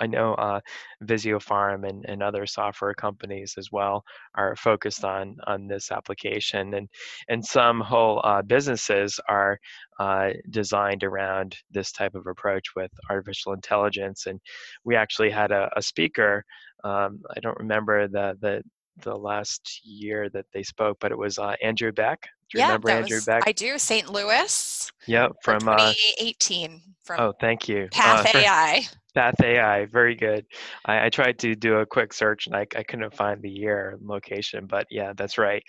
I 0.00 0.06
know 0.06 0.34
uh, 0.34 0.60
Visiopharm 1.04 1.88
and, 1.88 2.04
and 2.08 2.22
other 2.22 2.46
software 2.46 2.94
companies 2.94 3.54
as 3.58 3.70
well 3.72 4.04
are 4.36 4.56
focused 4.56 5.04
on 5.04 5.36
on 5.48 5.66
this 5.66 5.90
application, 5.92 6.74
and 6.74 6.88
and 7.28 7.44
some 7.44 7.80
whole 7.80 8.20
uh, 8.24 8.42
businesses 8.42 9.18
are 9.28 9.58
uh, 9.98 10.30
designed 10.50 11.02
around 11.04 11.56
this 11.72 11.90
type 11.92 12.14
of 12.14 12.26
approach 12.28 12.66
with 12.76 12.90
artificial 13.10 13.52
intelligence. 13.52 14.26
And 14.26 14.40
we 14.84 14.94
actually 14.96 15.30
had 15.30 15.50
a, 15.52 15.70
a 15.76 15.82
speaker. 15.82 16.44
Um, 16.84 17.20
I 17.36 17.40
don't 17.40 17.58
remember 17.58 18.06
the 18.08 18.36
the 18.40 18.62
the 18.98 19.16
last 19.16 19.80
year 19.84 20.28
that 20.30 20.46
they 20.52 20.62
spoke, 20.62 20.98
but 21.00 21.12
it 21.12 21.18
was 21.18 21.38
uh, 21.38 21.54
Andrew 21.62 21.92
Beck. 21.92 22.28
Do 22.52 22.58
you 22.58 22.64
yeah, 22.64 22.66
remember 22.68 22.90
Andrew 22.90 23.16
was, 23.16 23.24
Beck? 23.24 23.42
I 23.46 23.52
do. 23.52 23.78
St. 23.78 24.12
Louis 24.12 24.92
Yep, 25.06 25.32
from 25.42 25.68
uh, 25.68 25.76
2018 25.76 26.82
from 27.02 27.20
oh, 27.20 27.32
thank 27.40 27.68
you. 27.68 27.88
Path 27.90 28.26
Uh, 28.26 28.30
for- 28.30 28.38
AI. 28.38 28.82
Path 29.14 29.42
AI, 29.42 29.84
very 29.86 30.14
good. 30.14 30.46
I, 30.86 31.06
I 31.06 31.10
tried 31.10 31.38
to 31.40 31.54
do 31.54 31.76
a 31.76 31.86
quick 31.86 32.14
search 32.14 32.46
and 32.46 32.56
I, 32.56 32.66
I 32.74 32.82
couldn't 32.82 33.14
find 33.14 33.42
the 33.42 33.50
year 33.50 33.90
and 33.90 34.08
location, 34.08 34.66
but 34.66 34.86
yeah, 34.90 35.12
that's 35.14 35.36
right. 35.36 35.62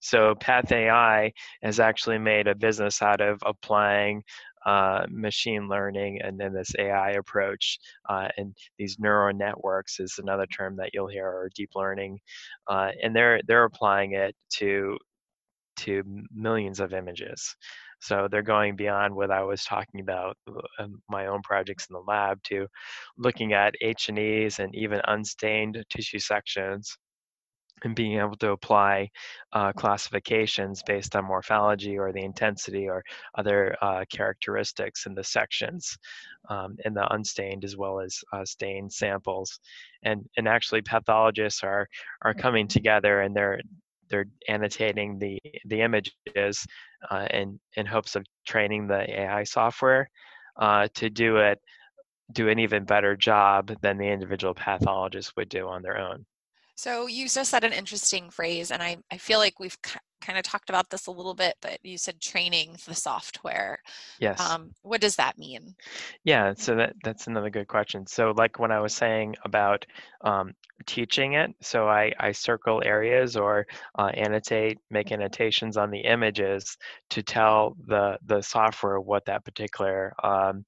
So 0.00 0.34
Path 0.40 0.72
AI 0.72 1.32
has 1.62 1.78
actually 1.78 2.16
made 2.18 2.48
a 2.48 2.54
business 2.54 3.02
out 3.02 3.20
of 3.20 3.38
applying 3.44 4.22
uh, 4.64 5.06
machine 5.10 5.68
learning 5.68 6.20
and 6.22 6.40
then 6.40 6.54
this 6.54 6.72
AI 6.78 7.12
approach. 7.12 7.78
Uh, 8.08 8.28
and 8.38 8.54
these 8.78 8.96
neural 8.98 9.34
networks 9.36 10.00
is 10.00 10.18
another 10.18 10.46
term 10.46 10.76
that 10.76 10.90
you'll 10.92 11.06
hear, 11.06 11.26
or 11.26 11.50
deep 11.54 11.70
learning. 11.74 12.18
Uh, 12.66 12.90
and 13.02 13.14
they're 13.14 13.40
they're 13.46 13.64
applying 13.64 14.14
it 14.14 14.34
to 14.54 14.96
to 15.76 16.02
millions 16.34 16.80
of 16.80 16.92
images. 16.92 17.56
So 18.00 18.28
they're 18.30 18.42
going 18.42 18.76
beyond 18.76 19.14
what 19.14 19.30
I 19.30 19.42
was 19.42 19.64
talking 19.64 20.00
about, 20.00 20.36
um, 20.78 21.02
my 21.08 21.26
own 21.26 21.42
projects 21.42 21.86
in 21.88 21.94
the 21.94 22.00
lab, 22.00 22.42
to 22.44 22.66
looking 23.16 23.52
at 23.52 23.74
H 23.80 24.08
and 24.08 24.18
E's 24.18 24.58
and 24.58 24.74
even 24.74 25.00
unstained 25.06 25.82
tissue 25.88 26.18
sections, 26.18 26.96
and 27.84 27.94
being 27.94 28.18
able 28.18 28.36
to 28.36 28.52
apply 28.52 29.10
uh, 29.52 29.72
classifications 29.72 30.82
based 30.86 31.14
on 31.14 31.24
morphology 31.24 31.98
or 31.98 32.12
the 32.12 32.24
intensity 32.24 32.88
or 32.88 33.02
other 33.36 33.76
uh, 33.82 34.04
characteristics 34.10 35.06
in 35.06 35.14
the 35.14 35.24
sections 35.24 35.96
um, 36.48 36.76
in 36.84 36.94
the 36.94 37.06
unstained 37.12 37.64
as 37.64 37.76
well 37.76 38.00
as 38.00 38.18
uh, 38.32 38.44
stained 38.44 38.92
samples. 38.92 39.58
And 40.02 40.24
and 40.36 40.48
actually 40.48 40.82
pathologists 40.82 41.62
are 41.62 41.86
are 42.22 42.34
coming 42.34 42.66
together 42.66 43.20
and 43.20 43.36
they're 43.36 43.60
they're 44.08 44.26
annotating 44.48 45.18
the 45.18 45.40
the 45.66 45.80
images 45.80 46.66
uh, 47.10 47.26
in 47.30 47.58
in 47.76 47.86
hopes 47.86 48.16
of 48.16 48.24
training 48.46 48.86
the 48.86 49.20
AI 49.20 49.44
software 49.44 50.08
uh, 50.60 50.88
to 50.94 51.10
do 51.10 51.36
it 51.36 51.60
do 52.32 52.48
an 52.48 52.58
even 52.58 52.84
better 52.84 53.16
job 53.16 53.72
than 53.82 53.98
the 53.98 54.08
individual 54.08 54.54
pathologist 54.54 55.32
would 55.36 55.48
do 55.48 55.68
on 55.68 55.82
their 55.82 55.96
own. 55.96 56.26
So 56.74 57.06
you 57.06 57.28
just 57.28 57.50
said 57.50 57.64
an 57.64 57.72
interesting 57.72 58.30
phrase, 58.30 58.70
and 58.70 58.82
I, 58.82 58.98
I 59.10 59.16
feel 59.16 59.38
like 59.38 59.58
we've 59.58 59.78
kind 60.20 60.38
of 60.38 60.44
talked 60.44 60.70
about 60.70 60.90
this 60.90 61.06
a 61.06 61.10
little 61.10 61.34
bit, 61.34 61.54
but 61.60 61.78
you 61.82 61.98
said 61.98 62.20
training 62.20 62.76
the 62.86 62.94
software. 62.94 63.78
Yes. 64.20 64.40
Um, 64.40 64.72
what 64.82 65.00
does 65.00 65.16
that 65.16 65.38
mean? 65.38 65.74
Yeah, 66.24 66.54
so 66.56 66.74
that 66.76 66.94
that's 67.04 67.26
another 67.26 67.50
good 67.50 67.68
question. 67.68 68.06
So 68.06 68.32
like 68.36 68.58
when 68.58 68.72
I 68.72 68.80
was 68.80 68.94
saying 68.94 69.36
about 69.44 69.86
um, 70.22 70.54
teaching 70.86 71.34
it, 71.34 71.54
so 71.60 71.88
I, 71.88 72.12
I 72.18 72.32
circle 72.32 72.82
areas 72.84 73.36
or 73.36 73.66
uh, 73.98 74.10
annotate, 74.14 74.78
make 74.90 75.12
annotations 75.12 75.76
on 75.76 75.90
the 75.90 76.00
images 76.00 76.76
to 77.10 77.22
tell 77.22 77.76
the 77.86 78.18
the 78.26 78.42
software 78.42 79.00
what 79.00 79.24
that 79.26 79.44
particular 79.44 80.14
um, 80.22 80.64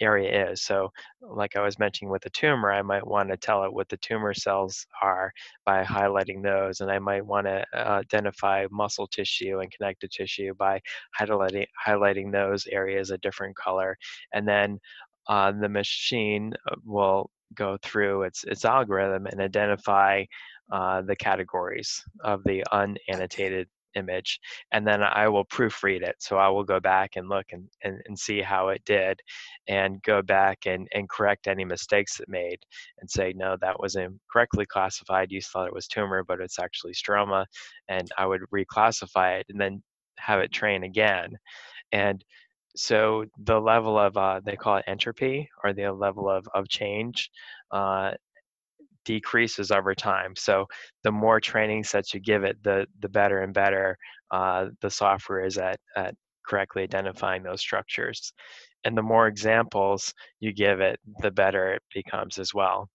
area 0.00 0.50
is. 0.50 0.62
So 0.62 0.90
like 1.20 1.56
I 1.56 1.62
was 1.62 1.78
mentioning 1.78 2.10
with 2.10 2.22
the 2.22 2.30
tumor, 2.30 2.72
I 2.72 2.82
might 2.82 3.06
want 3.06 3.30
to 3.30 3.36
tell 3.36 3.64
it 3.64 3.72
what 3.72 3.88
the 3.88 3.96
tumor 3.98 4.34
cells 4.34 4.86
are 5.02 5.32
by 5.64 5.84
highlighting 5.84 6.42
those, 6.42 6.80
and 6.80 6.90
I 6.90 6.98
might 6.98 7.24
want 7.24 7.46
to 7.46 7.64
uh, 7.74 8.00
identify 8.00 8.66
muscle 8.70 9.06
tissue 9.06 9.60
and 9.60 9.70
connective 9.72 10.10
tissue 10.10 10.54
by 10.54 10.80
highlighting 11.18 11.66
highlighting 11.86 12.32
those 12.32 12.66
areas 12.66 13.10
a 13.10 13.18
different 13.18 13.56
color, 13.56 13.96
and 14.32 14.46
then 14.46 14.78
uh, 15.28 15.52
the 15.52 15.68
machine 15.68 16.52
uh, 16.70 16.76
will 16.84 17.30
go 17.54 17.78
through 17.82 18.22
its 18.22 18.44
its 18.44 18.64
algorithm 18.64 19.26
and 19.26 19.40
identify 19.40 20.24
uh, 20.72 21.00
the 21.02 21.16
categories 21.16 22.02
of 22.24 22.42
the 22.44 22.64
unannotated 22.72 23.66
image 23.96 24.38
and 24.72 24.86
then 24.86 25.02
i 25.02 25.28
will 25.28 25.44
proofread 25.46 26.02
it. 26.02 26.16
So 26.18 26.36
i 26.36 26.48
will 26.48 26.64
go 26.64 26.80
back 26.80 27.16
and 27.16 27.28
look 27.28 27.46
and, 27.52 27.68
and, 27.82 28.00
and 28.06 28.18
see 28.18 28.40
how 28.40 28.68
it 28.68 28.82
did 28.84 29.20
and 29.68 30.02
go 30.02 30.22
back 30.22 30.66
and, 30.66 30.86
and 30.94 31.08
correct 31.08 31.48
any 31.48 31.64
mistakes 31.64 32.20
it 32.20 32.28
made 32.28 32.58
and 33.00 33.10
say 33.10 33.32
no 33.34 33.56
that 33.60 33.80
was 33.80 33.96
incorrectly 33.96 34.66
classified. 34.66 35.32
You 35.32 35.40
thought 35.42 35.68
it 35.68 35.74
was 35.74 35.88
tumor 35.88 36.22
but 36.22 36.40
it's 36.40 36.58
actually 36.58 36.92
stroma 36.92 37.46
and 37.88 38.08
i 38.16 38.26
would 38.26 38.42
reclassify 38.54 39.40
it 39.40 39.46
and 39.48 39.60
then 39.60 39.82
have 40.18 40.40
it 40.40 40.52
train 40.52 40.84
again. 40.84 41.36
And 41.92 42.24
so 42.76 43.24
the 43.38 43.60
level 43.60 43.98
of 43.98 44.16
uh, 44.16 44.40
they 44.44 44.56
call 44.56 44.76
it 44.76 44.84
entropy 44.86 45.48
or 45.64 45.72
the 45.72 45.90
level 45.92 46.28
of, 46.28 46.46
of 46.54 46.68
change 46.68 47.30
uh, 47.70 48.12
decreases 49.06 49.70
over 49.70 49.94
time. 49.94 50.34
So 50.36 50.66
the 51.04 51.12
more 51.12 51.40
training 51.40 51.84
sets 51.84 52.12
you 52.12 52.20
give 52.20 52.44
it 52.44 52.62
the 52.62 52.86
the 53.00 53.08
better 53.08 53.40
and 53.40 53.54
better 53.54 53.96
uh, 54.30 54.66
the 54.82 54.90
software 54.90 55.44
is 55.44 55.56
at, 55.56 55.78
at 55.96 56.14
correctly 56.46 56.82
identifying 56.82 57.42
those 57.42 57.60
structures. 57.60 58.32
And 58.84 58.96
the 58.96 59.02
more 59.02 59.26
examples 59.26 60.12
you 60.40 60.52
give 60.52 60.80
it 60.80 61.00
the 61.20 61.30
better 61.30 61.72
it 61.74 61.82
becomes 61.94 62.38
as 62.38 62.52
well. 62.52 62.88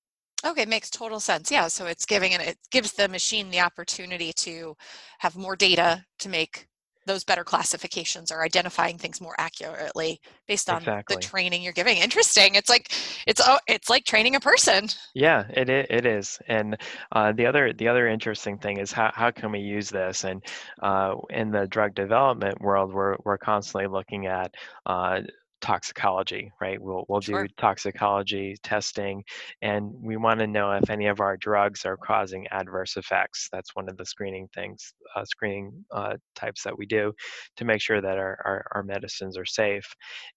Okay, 0.43 0.65
makes 0.65 0.89
total 0.89 1.19
sense. 1.19 1.51
Yeah, 1.51 1.67
so 1.67 1.85
it's 1.85 2.05
giving 2.05 2.31
it, 2.31 2.41
it 2.41 2.57
gives 2.71 2.93
the 2.93 3.07
machine 3.07 3.51
the 3.51 3.59
opportunity 3.59 4.33
to 4.37 4.75
have 5.19 5.35
more 5.35 5.55
data 5.55 6.03
to 6.19 6.29
make 6.29 6.67
those 7.11 7.23
better 7.23 7.43
classifications 7.43 8.31
or 8.31 8.43
identifying 8.43 8.97
things 8.97 9.19
more 9.19 9.35
accurately 9.37 10.21
based 10.47 10.69
on 10.69 10.77
Exactly. 10.77 11.15
the 11.15 11.21
training 11.21 11.61
you're 11.61 11.73
giving. 11.73 11.97
Interesting. 11.97 12.55
It's 12.55 12.69
like 12.69 12.93
it's 13.27 13.41
oh, 13.45 13.59
it's 13.67 13.89
like 13.89 14.05
training 14.05 14.35
a 14.35 14.39
person. 14.39 14.87
Yeah, 15.13 15.43
it 15.49 15.69
it 15.69 16.05
is, 16.05 16.39
and 16.47 16.77
uh, 17.11 17.33
the 17.33 17.45
other 17.45 17.73
the 17.73 17.87
other 17.87 18.07
interesting 18.07 18.57
thing 18.57 18.77
is 18.77 18.91
how 18.91 19.11
how 19.13 19.31
can 19.31 19.51
we 19.51 19.59
use 19.59 19.89
this? 19.89 20.23
And 20.23 20.41
uh, 20.81 21.15
in 21.29 21.51
the 21.51 21.67
drug 21.67 21.95
development 21.95 22.61
world, 22.61 22.93
we're 22.93 23.17
we're 23.25 23.37
constantly 23.37 23.87
looking 23.87 24.27
at 24.27 24.53
uh, 24.85 25.21
toxicology, 25.61 26.51
right? 26.61 26.81
We'll 26.81 27.05
we'll 27.07 27.21
Sure. 27.21 27.47
do 27.47 27.53
toxicology 27.57 28.55
testing, 28.63 29.23
and 29.61 29.93
we 30.01 30.17
want 30.17 30.39
to 30.39 30.47
know 30.47 30.71
if 30.73 30.89
any 30.89 31.07
of 31.07 31.19
our 31.21 31.37
drugs 31.37 31.85
are 31.85 31.97
causing 31.97 32.47
adverse 32.47 32.97
effects. 32.97 33.49
That's 33.51 33.75
one 33.75 33.89
of 33.89 33.97
the 33.97 34.05
screening 34.05 34.47
things, 34.53 34.93
uh, 35.15 35.25
screening 35.25 35.85
uh, 35.91 36.17
types 36.35 36.63
that 36.63 36.77
we 36.77 36.85
do 36.85 37.13
to 37.57 37.65
make 37.65 37.81
sure 37.81 38.01
that 38.01 38.17
our, 38.17 38.37
our 38.45 38.65
our 38.75 38.83
medicines 38.83 39.37
are 39.37 39.45
safe, 39.45 39.87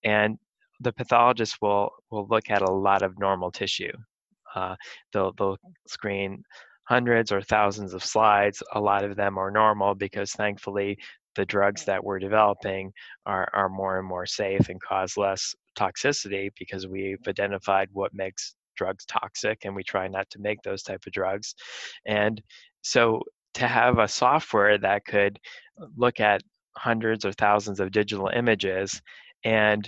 and 0.05 0.39
the 0.81 0.93
pathologist 0.93 1.57
will 1.63 1.91
will 2.11 2.27
look 2.29 2.51
at 2.51 2.63
a 2.63 2.71
lot 2.71 3.03
of 3.03 3.19
normal 3.19 3.51
tissue. 3.51 3.93
Uh, 4.55 4.77
they'll 5.13 5.33
they'll 5.39 5.59
screen 5.87 6.43
hundreds 6.85 7.33
or 7.33 7.41
thousands 7.41 7.95
of 7.95 8.05
slides. 8.05 8.63
A 8.75 8.81
lot 8.81 9.05
of 9.05 9.17
them 9.17 9.39
are 9.39 9.51
normal 9.51 9.95
because 9.95 10.33
thankfully 10.33 10.99
the 11.37 11.45
drugs 11.45 11.85
that 11.85 12.03
we're 12.03 12.19
developing 12.19 12.93
are, 13.27 13.49
are 13.53 13.69
more 13.69 13.99
and 13.99 14.07
more 14.07 14.27
safe 14.27 14.69
and 14.69 14.81
cause 14.81 15.17
less 15.17 15.55
toxicity 15.77 16.51
because 16.59 16.87
we've 16.87 17.27
identified 17.27 17.89
what 17.93 18.15
makes 18.15 18.55
drugs 18.77 19.05
toxic 19.07 19.65
and 19.65 19.75
we 19.75 19.83
try 19.83 20.09
not 20.09 20.29
to 20.31 20.41
make 20.41 20.61
those 20.63 20.83
type 20.83 21.03
of 21.07 21.13
drugs. 21.13 21.55
And 22.07 22.43
so 22.83 23.23
to 23.55 23.69
have 23.69 23.99
a 23.99 24.09
software 24.09 24.79
that 24.79 25.05
could 25.05 25.39
look 25.97 26.21
at 26.21 26.43
hundreds 26.77 27.25
or 27.25 27.33
thousands 27.33 27.81
of 27.81 27.93
digital 27.93 28.29
images 28.35 29.01
and 29.45 29.87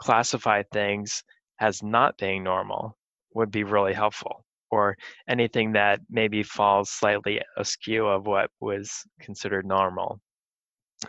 classify 0.00 0.62
things 0.72 1.22
as 1.60 1.82
not 1.82 2.18
being 2.18 2.42
normal 2.42 2.96
would 3.34 3.50
be 3.50 3.62
really 3.62 3.92
helpful 3.92 4.44
or 4.70 4.96
anything 5.28 5.72
that 5.72 6.00
maybe 6.10 6.42
falls 6.42 6.90
slightly 6.90 7.40
askew 7.56 8.06
of 8.06 8.26
what 8.26 8.50
was 8.60 8.90
considered 9.20 9.64
normal 9.64 10.18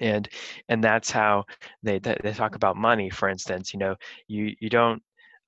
and 0.01 0.29
and 0.69 0.83
that's 0.83 1.11
how 1.11 1.43
they 1.83 1.99
they 1.99 2.33
talk 2.33 2.55
about 2.55 2.75
money 2.75 3.09
for 3.09 3.29
instance 3.29 3.73
you 3.73 3.79
know 3.79 3.95
you 4.27 4.53
you 4.59 4.69
don't 4.69 5.01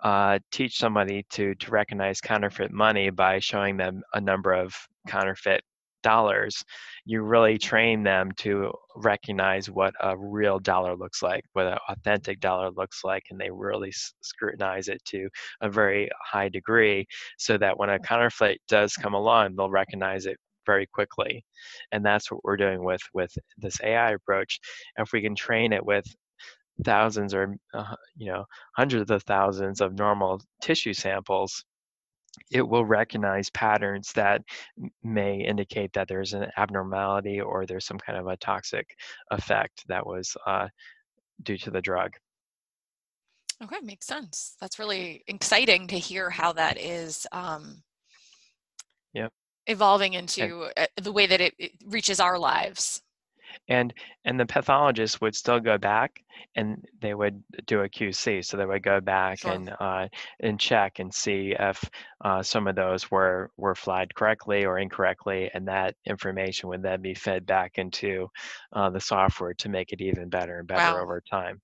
uh, 0.03 0.37
teach 0.51 0.77
somebody 0.77 1.25
to 1.31 1.55
to 1.55 1.71
recognize 1.71 2.21
counterfeit 2.21 2.71
money 2.71 3.09
by 3.09 3.39
showing 3.39 3.77
them 3.77 4.01
a 4.13 4.21
number 4.21 4.53
of 4.53 4.75
counterfeit 5.07 5.63
dollars. 6.03 6.63
You 7.05 7.23
really 7.23 7.57
train 7.57 8.03
them 8.03 8.31
to 8.37 8.71
recognize 8.95 9.71
what 9.71 9.93
a 9.99 10.15
real 10.15 10.59
dollar 10.59 10.95
looks 10.95 11.23
like 11.23 11.43
what 11.53 11.65
an 11.65 11.79
authentic 11.89 12.39
dollar 12.39 12.69
looks 12.71 13.03
like 13.03 13.23
and 13.31 13.39
they 13.39 13.49
really 13.49 13.91
scrutinize 14.21 14.87
it 14.87 15.03
to 15.05 15.27
a 15.61 15.69
very 15.69 16.07
high 16.23 16.47
degree 16.47 17.05
so 17.37 17.57
that 17.57 17.77
when 17.77 17.89
a 17.89 17.99
counterfeit 17.99 18.61
does 18.69 18.93
come 18.93 19.13
along 19.15 19.55
they'll 19.55 19.69
recognize 19.69 20.27
it 20.27 20.37
very 20.65 20.85
quickly 20.85 21.43
and 21.91 22.05
that's 22.05 22.31
what 22.31 22.43
we're 22.43 22.57
doing 22.57 22.83
with 22.83 23.01
with 23.13 23.31
this 23.57 23.79
ai 23.83 24.11
approach 24.11 24.59
if 24.97 25.11
we 25.11 25.21
can 25.21 25.35
train 25.35 25.73
it 25.73 25.85
with 25.85 26.05
thousands 26.83 27.33
or 27.33 27.55
uh, 27.73 27.95
you 28.15 28.31
know 28.31 28.45
hundreds 28.75 29.09
of 29.09 29.23
thousands 29.23 29.81
of 29.81 29.97
normal 29.97 30.41
tissue 30.61 30.93
samples 30.93 31.63
it 32.51 32.67
will 32.67 32.85
recognize 32.85 33.49
patterns 33.49 34.11
that 34.13 34.41
may 35.03 35.37
indicate 35.37 35.93
that 35.93 36.07
there's 36.07 36.33
an 36.33 36.47
abnormality 36.57 37.39
or 37.39 37.65
there's 37.65 37.85
some 37.85 37.97
kind 37.97 38.19
of 38.19 38.27
a 38.27 38.37
toxic 38.37 38.95
effect 39.31 39.83
that 39.87 40.05
was 40.05 40.35
uh, 40.45 40.67
due 41.43 41.57
to 41.57 41.71
the 41.71 41.81
drug. 41.81 42.11
Okay, 43.63 43.79
makes 43.81 44.05
sense. 44.05 44.55
That's 44.59 44.79
really 44.79 45.23
exciting 45.27 45.87
to 45.87 45.97
hear 45.97 46.29
how 46.29 46.53
that 46.53 46.79
is 46.79 47.25
um. 47.31 47.81
Evolving 49.67 50.13
into 50.13 50.69
and, 50.77 50.87
uh, 50.97 51.01
the 51.01 51.11
way 51.11 51.25
that 51.25 51.41
it, 51.41 51.53
it 51.57 51.71
reaches 51.85 52.19
our 52.19 52.37
lives 52.37 53.01
and 53.67 53.93
and 54.25 54.39
the 54.39 54.45
pathologist 54.45 55.21
would 55.21 55.35
still 55.35 55.59
go 55.59 55.77
back 55.77 56.23
and 56.55 56.85
they 57.01 57.13
would 57.13 57.43
do 57.65 57.81
a 57.81 57.89
QC. 57.89 58.45
So 58.45 58.57
they 58.57 58.65
would 58.65 58.83
go 58.83 58.99
back 59.01 59.39
sure. 59.39 59.51
and 59.51 59.73
uh, 59.79 60.07
and 60.39 60.59
check 60.59 60.99
and 60.99 61.13
see 61.13 61.55
if 61.57 61.89
uh, 62.23 62.43
some 62.43 62.67
of 62.67 62.75
those 62.75 63.09
were 63.09 63.51
were 63.57 63.75
flagged 63.75 64.15
correctly 64.15 64.65
or 64.65 64.79
incorrectly, 64.79 65.49
and 65.53 65.67
that 65.67 65.95
information 66.05 66.69
would 66.69 66.83
then 66.83 67.01
be 67.01 67.13
fed 67.13 67.45
back 67.45 67.77
into 67.77 68.29
uh, 68.73 68.89
the 68.89 69.01
software 69.01 69.53
to 69.55 69.69
make 69.69 69.91
it 69.91 70.01
even 70.01 70.29
better 70.29 70.59
and 70.59 70.67
better 70.67 70.95
wow. 70.95 71.01
over 71.01 71.21
time. 71.21 71.61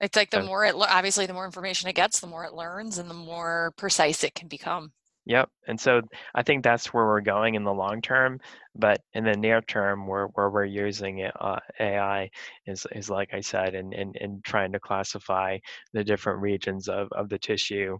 It's 0.00 0.16
like 0.16 0.30
the 0.30 0.42
more 0.42 0.64
it 0.64 0.74
obviously 0.74 1.26
the 1.26 1.34
more 1.34 1.46
information 1.46 1.88
it 1.88 1.94
gets, 1.94 2.20
the 2.20 2.26
more 2.26 2.44
it 2.44 2.54
learns, 2.54 2.98
and 2.98 3.08
the 3.08 3.14
more 3.14 3.72
precise 3.76 4.24
it 4.24 4.34
can 4.34 4.48
become. 4.48 4.92
Yep. 5.26 5.48
And 5.68 5.80
so 5.80 6.02
I 6.34 6.42
think 6.42 6.62
that's 6.62 6.92
where 6.92 7.06
we're 7.06 7.20
going 7.22 7.54
in 7.54 7.64
the 7.64 7.72
long 7.72 8.02
term. 8.02 8.40
But 8.74 9.00
in 9.14 9.24
the 9.24 9.32
near 9.36 9.62
term, 9.62 10.06
where, 10.06 10.26
where 10.26 10.50
we're 10.50 10.66
using 10.66 11.20
it, 11.20 11.32
uh, 11.40 11.60
AI 11.80 12.28
is, 12.66 12.86
is 12.92 13.08
like 13.08 13.30
I 13.32 13.40
said, 13.40 13.74
in, 13.74 13.92
in, 13.94 14.12
in 14.20 14.40
trying 14.44 14.72
to 14.72 14.80
classify 14.80 15.58
the 15.94 16.04
different 16.04 16.42
regions 16.42 16.88
of, 16.88 17.08
of 17.12 17.30
the 17.30 17.38
tissue 17.38 17.98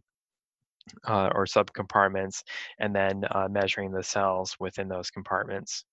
uh, 1.09 1.31
or 1.35 1.47
subcompartments, 1.47 2.43
and 2.79 2.95
then 2.95 3.25
uh, 3.31 3.49
measuring 3.51 3.91
the 3.91 4.03
cells 4.03 4.55
within 4.61 4.89
those 4.89 5.11
compartments. 5.11 5.85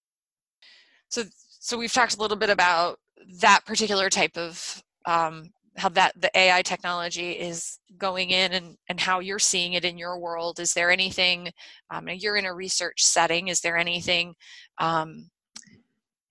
So, 1.08 1.24
so 1.60 1.78
we've 1.78 1.94
talked 1.94 2.16
a 2.16 2.22
little 2.22 2.38
bit 2.38 2.50
about 2.50 3.00
that 3.40 3.66
particular 3.66 4.10
type 4.10 4.36
of 4.38 4.84
um, 5.06 5.52
how 5.82 5.90
that 5.90 6.14
the 6.22 6.30
AI 6.38 6.62
technology 6.62 7.32
is 7.32 7.80
going 7.98 8.30
in 8.30 8.52
and, 8.52 8.76
and 8.88 9.00
how 9.00 9.20
you're 9.20 9.40
seeing 9.40 9.74
it 9.74 9.84
in 9.84 9.98
your 9.98 10.20
world. 10.20 10.60
Is 10.60 10.74
there 10.74 10.92
anything, 10.92 11.52
um, 11.90 12.08
you're 12.08 12.38
in 12.38 12.46
a 12.46 12.54
research 12.54 13.04
setting, 13.04 13.48
is 13.48 13.62
there 13.62 13.78
anything 13.78 14.36
um, 14.78 15.32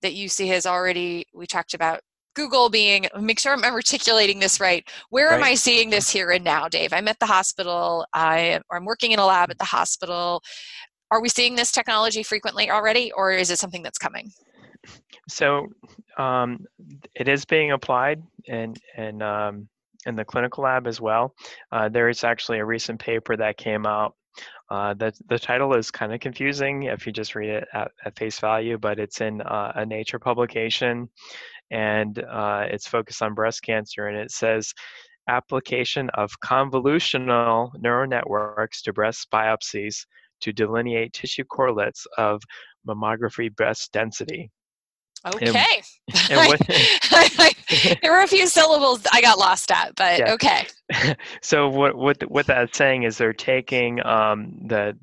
that 0.01 0.13
you 0.13 0.29
see 0.29 0.47
has 0.47 0.65
already, 0.65 1.25
we 1.33 1.45
talked 1.45 1.73
about 1.73 1.99
Google 2.33 2.69
being, 2.69 3.07
make 3.19 3.39
sure 3.39 3.51
I'm 3.51 3.63
articulating 3.75 4.39
this 4.39 4.61
right. 4.61 4.87
Where 5.09 5.27
right. 5.27 5.35
am 5.35 5.43
I 5.43 5.55
seeing 5.55 5.89
this 5.89 6.09
here 6.09 6.31
and 6.31 6.45
now, 6.45 6.69
Dave? 6.69 6.93
I'm 6.93 7.09
at 7.09 7.19
the 7.19 7.25
hospital, 7.25 8.05
I, 8.13 8.61
or 8.69 8.77
I'm 8.77 8.85
working 8.85 9.11
in 9.11 9.19
a 9.19 9.25
lab 9.25 9.51
at 9.51 9.57
the 9.57 9.65
hospital. 9.65 10.41
Are 11.11 11.21
we 11.21 11.27
seeing 11.27 11.55
this 11.55 11.73
technology 11.73 12.23
frequently 12.23 12.71
already, 12.71 13.11
or 13.11 13.33
is 13.33 13.51
it 13.51 13.59
something 13.59 13.83
that's 13.83 13.97
coming? 13.97 14.31
So 15.31 15.67
um, 16.17 16.65
it 17.15 17.27
is 17.27 17.45
being 17.45 17.71
applied 17.71 18.21
and 18.47 18.77
in 18.97 19.21
um, 19.21 19.69
in 20.05 20.15
the 20.15 20.25
clinical 20.25 20.63
lab 20.63 20.87
as 20.87 20.99
well. 20.99 21.35
Uh, 21.71 21.89
there 21.89 22.09
is 22.09 22.23
actually 22.23 22.59
a 22.59 22.65
recent 22.65 22.99
paper 22.99 23.37
that 23.37 23.57
came 23.57 23.85
out. 23.85 24.15
Uh, 24.69 24.93
the 24.93 25.13
the 25.27 25.39
title 25.39 25.73
is 25.73 25.91
kind 25.91 26.13
of 26.13 26.19
confusing 26.19 26.83
if 26.83 27.05
you 27.05 27.11
just 27.11 27.35
read 27.35 27.49
it 27.49 27.67
at, 27.73 27.91
at 28.05 28.17
face 28.17 28.39
value, 28.39 28.77
but 28.77 28.99
it's 28.99 29.21
in 29.21 29.41
uh, 29.41 29.71
a 29.75 29.85
Nature 29.85 30.19
publication, 30.19 31.09
and 31.69 32.23
uh, 32.29 32.65
it's 32.69 32.87
focused 32.87 33.21
on 33.21 33.33
breast 33.33 33.61
cancer, 33.61 34.07
and 34.07 34.17
it 34.17 34.31
says 34.31 34.73
application 35.27 36.09
of 36.11 36.31
convolutional 36.43 37.71
neural 37.79 38.07
networks 38.07 38.81
to 38.81 38.93
breast 38.93 39.27
biopsies 39.31 40.05
to 40.41 40.51
delineate 40.51 41.13
tissue 41.13 41.43
correlates 41.43 42.07
of 42.17 42.41
mammography 42.87 43.53
breast 43.55 43.91
density. 43.91 44.49
Okay. 45.25 45.81
And, 46.07 46.31
and 46.31 46.47
what, 46.47 47.99
there 48.01 48.11
were 48.11 48.21
a 48.21 48.27
few 48.27 48.47
syllables 48.47 49.05
I 49.11 49.21
got 49.21 49.37
lost 49.37 49.71
at, 49.71 49.93
but 49.95 50.19
yeah. 50.19 50.33
okay. 50.33 50.67
so 51.41 51.69
what 51.69 51.95
what 51.95 52.21
what 52.29 52.47
that's 52.47 52.77
saying 52.77 53.03
is 53.03 53.17
they're 53.17 53.33
taking 53.33 54.03
um, 54.05 54.53
the 54.65 54.97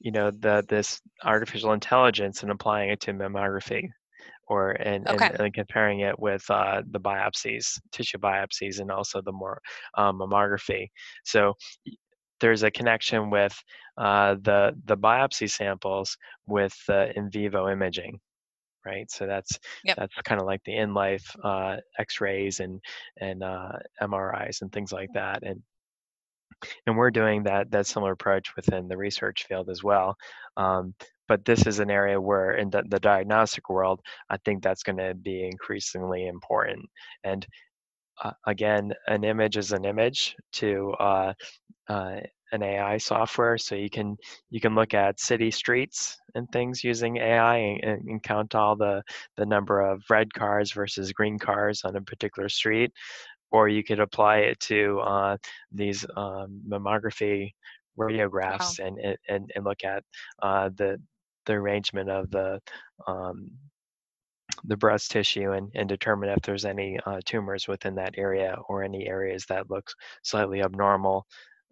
you 0.00 0.12
know 0.12 0.30
the 0.30 0.64
this 0.68 1.00
artificial 1.24 1.72
intelligence 1.72 2.42
and 2.42 2.52
applying 2.52 2.90
it 2.90 3.00
to 3.00 3.12
mammography 3.12 3.88
or 4.46 4.72
and, 4.72 5.08
okay. 5.08 5.26
and, 5.26 5.40
and, 5.40 5.54
comparing 5.54 6.00
it 6.00 6.18
with 6.18 6.44
uh, 6.50 6.82
the 6.90 7.00
biopsies, 7.00 7.80
tissue 7.92 8.18
biopsies, 8.18 8.78
and 8.78 8.90
also 8.90 9.22
the 9.22 9.32
more 9.32 9.58
um, 9.96 10.18
mammography. 10.18 10.88
So 11.24 11.54
there's 12.40 12.62
a 12.62 12.70
connection 12.70 13.30
with 13.30 13.56
uh, 13.96 14.36
the 14.42 14.72
the 14.84 14.96
biopsy 14.96 15.50
samples 15.50 16.16
with 16.46 16.74
the 16.86 17.16
in 17.16 17.30
vivo 17.30 17.68
imaging 17.68 18.20
right? 18.84 19.10
So 19.10 19.26
that's 19.26 19.58
yep. 19.84 19.96
that's 19.96 20.14
kind 20.24 20.40
of 20.40 20.46
like 20.46 20.62
the 20.64 20.76
in 20.76 20.94
life 20.94 21.34
uh, 21.42 21.76
X-rays 21.98 22.60
and 22.60 22.80
and 23.20 23.42
uh, 23.42 23.72
MRIs 24.02 24.62
and 24.62 24.72
things 24.72 24.92
like 24.92 25.10
that, 25.14 25.42
and 25.42 25.62
and 26.86 26.96
we're 26.96 27.10
doing 27.10 27.42
that 27.44 27.70
that 27.70 27.86
similar 27.86 28.12
approach 28.12 28.54
within 28.56 28.88
the 28.88 28.96
research 28.96 29.46
field 29.48 29.68
as 29.68 29.82
well. 29.82 30.16
Um, 30.56 30.94
but 31.28 31.44
this 31.44 31.66
is 31.66 31.78
an 31.78 31.90
area 31.90 32.20
where 32.20 32.52
in 32.52 32.70
the, 32.70 32.82
the 32.88 33.00
diagnostic 33.00 33.70
world, 33.70 34.00
I 34.28 34.36
think 34.44 34.62
that's 34.62 34.82
going 34.82 34.98
to 34.98 35.14
be 35.14 35.44
increasingly 35.46 36.26
important. 36.26 36.84
And 37.22 37.46
uh, 38.22 38.32
again, 38.46 38.92
an 39.06 39.24
image 39.24 39.56
is 39.56 39.72
an 39.72 39.84
image 39.84 40.36
to 40.52 40.92
uh, 41.00 41.32
uh, 41.88 42.20
an 42.52 42.62
AI 42.62 42.98
software, 42.98 43.58
so 43.58 43.74
you 43.74 43.90
can 43.90 44.16
you 44.50 44.60
can 44.60 44.74
look 44.74 44.94
at 44.94 45.20
city 45.20 45.50
streets 45.50 46.16
and 46.34 46.48
things 46.50 46.84
using 46.84 47.16
AI 47.16 47.56
and, 47.82 48.08
and, 48.08 48.22
count 48.22 48.54
all 48.54 48.76
the 48.76 49.02
the 49.36 49.46
number 49.46 49.80
of 49.80 50.02
red 50.10 50.32
cars 50.32 50.72
versus 50.72 51.12
green 51.12 51.38
cars 51.38 51.82
on 51.84 51.96
a 51.96 52.02
particular 52.02 52.48
street, 52.48 52.92
or 53.50 53.68
you 53.68 53.82
could 53.82 54.00
apply 54.00 54.38
it 54.38 54.60
to 54.60 55.00
uh, 55.00 55.36
these 55.72 56.04
um, 56.16 56.60
mammography 56.68 57.50
radiographs 57.98 58.80
wow. 58.80 58.86
and, 58.86 59.16
and 59.28 59.50
and 59.54 59.64
look 59.64 59.84
at 59.84 60.02
uh, 60.42 60.68
the 60.76 61.00
the 61.46 61.52
arrangement 61.52 62.10
of 62.10 62.30
the 62.30 62.60
um, 63.06 63.50
the 64.64 64.76
breast 64.76 65.10
tissue 65.10 65.52
and, 65.52 65.70
and 65.74 65.88
determine 65.88 66.30
if 66.30 66.40
there's 66.42 66.64
any 66.64 66.98
uh, 67.06 67.20
tumors 67.24 67.66
within 67.68 67.94
that 67.94 68.14
area 68.16 68.56
or 68.68 68.82
any 68.82 69.06
areas 69.06 69.44
that 69.46 69.70
look 69.70 69.90
slightly 70.22 70.62
abnormal 70.62 71.26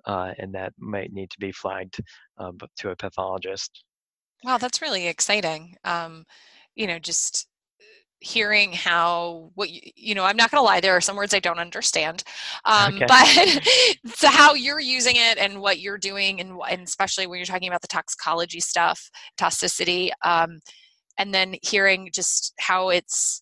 uh, 0.06 0.32
and 0.38 0.54
that 0.54 0.72
might 0.78 1.12
need 1.12 1.30
to 1.30 1.38
be 1.38 1.52
flagged 1.52 2.00
uh, 2.38 2.52
to 2.78 2.90
a 2.90 2.96
pathologist. 2.96 3.84
Wow, 4.44 4.58
that's 4.58 4.82
really 4.82 5.06
exciting. 5.06 5.76
Um, 5.84 6.24
you 6.74 6.86
know, 6.86 6.98
just 6.98 7.46
uh, 7.80 7.84
hearing 8.20 8.72
how 8.72 9.50
what 9.54 9.70
you, 9.70 9.80
you 9.94 10.14
know 10.14 10.24
i'm 10.24 10.36
not 10.36 10.50
going 10.50 10.60
to 10.60 10.64
lie 10.64 10.80
there 10.80 10.96
are 10.96 11.00
some 11.00 11.16
words 11.16 11.34
i 11.34 11.40
don't 11.40 11.58
understand 11.58 12.22
um, 12.64 12.94
okay. 12.94 13.06
but 13.06 13.60
so 14.14 14.28
how 14.28 14.54
you're 14.54 14.80
using 14.80 15.16
it 15.16 15.38
and 15.38 15.60
what 15.60 15.80
you're 15.80 15.98
doing 15.98 16.40
and, 16.40 16.56
and, 16.70 16.82
especially 16.82 17.26
when 17.26 17.38
you're 17.38 17.46
talking 17.46 17.68
about 17.68 17.82
the 17.82 17.88
toxicology 17.88 18.60
stuff 18.60 19.10
toxicity 19.38 20.10
um, 20.24 20.60
and 21.18 21.34
then 21.34 21.56
hearing 21.62 22.08
just 22.12 22.54
how 22.58 22.88
it's 22.90 23.41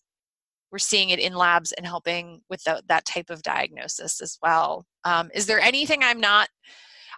we're 0.71 0.79
seeing 0.79 1.09
it 1.09 1.19
in 1.19 1.33
labs 1.35 1.71
and 1.73 1.85
helping 1.85 2.41
with 2.49 2.63
the, 2.63 2.81
that 2.87 3.05
type 3.05 3.29
of 3.29 3.43
diagnosis 3.43 4.21
as 4.21 4.37
well. 4.41 4.85
Um, 5.03 5.29
is 5.33 5.45
there 5.45 5.59
anything 5.59 6.03
I'm 6.03 6.19
not? 6.19 6.49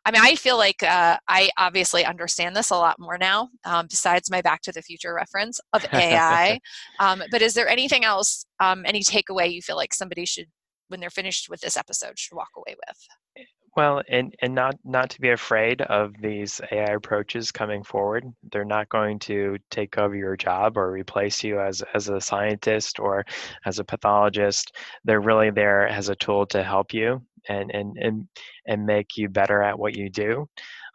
I 0.06 0.12
mean, 0.12 0.22
I 0.22 0.36
feel 0.36 0.58
like 0.58 0.84
uh, 0.84 1.18
I 1.30 1.50
obviously 1.58 2.04
understand 2.04 2.56
this 2.56 2.72
a 2.72 2.76
lot 2.76 3.00
more 3.00 3.18
now, 3.18 3.50
um, 3.64 3.88
besides 3.90 4.30
my 4.30 4.42
Back 4.42 4.62
to 4.64 4.74
the 4.74 4.82
Future 4.82 5.14
reference 5.14 5.62
of 5.72 5.86
AI. 5.94 6.60
um, 7.00 7.24
but 7.32 7.42
is 7.42 7.54
there 7.54 7.70
anything 7.70 8.04
else, 8.04 8.46
um, 8.60 8.84
any 8.86 9.00
takeaway 9.00 9.52
you 9.54 9.62
feel 9.62 9.78
like 9.78 9.94
somebody 9.94 10.26
should, 10.26 10.48
when 10.90 11.00
they're 11.00 11.10
finished 11.10 11.48
with 11.50 11.62
this 11.62 11.78
episode, 11.78 12.20
should 12.20 12.36
walk 12.36 12.50
away 12.58 12.76
with? 12.76 13.48
Well, 13.76 14.04
and 14.08 14.36
and 14.42 14.54
not 14.54 14.76
not 14.84 15.10
to 15.12 15.22
be 15.22 15.30
afraid 15.30 15.82
of 15.82 16.14
these 16.22 16.62
AI 16.72 16.94
approaches 16.94 17.52
coming 17.52 17.84
forward. 17.84 18.24
They're 18.52 18.66
not 18.66 18.90
going 18.90 19.18
to 19.20 19.58
take 19.72 19.98
over 19.98 20.16
your 20.16 20.38
job 20.38 20.78
or 20.78 20.92
replace 20.92 21.44
you 21.44 21.60
as 21.60 21.82
as 21.96 22.08
a 22.10 22.22
scientist 22.22 23.00
or 23.00 23.26
as 23.66 23.80
a 23.80 23.84
pathologist. 23.84 24.76
They're 25.06 25.22
really 25.22 25.50
there 25.50 25.88
as 25.88 26.10
a 26.10 26.16
tool 26.16 26.46
to 26.48 26.64
help 26.64 26.94
you 26.94 27.22
and 27.50 27.72
and 27.74 27.98
and 28.00 28.28
and 28.68 28.86
make 28.86 29.18
you 29.18 29.28
better 29.30 29.62
at 29.64 29.80
what 29.80 29.96
you 29.96 30.10
do. 30.10 30.48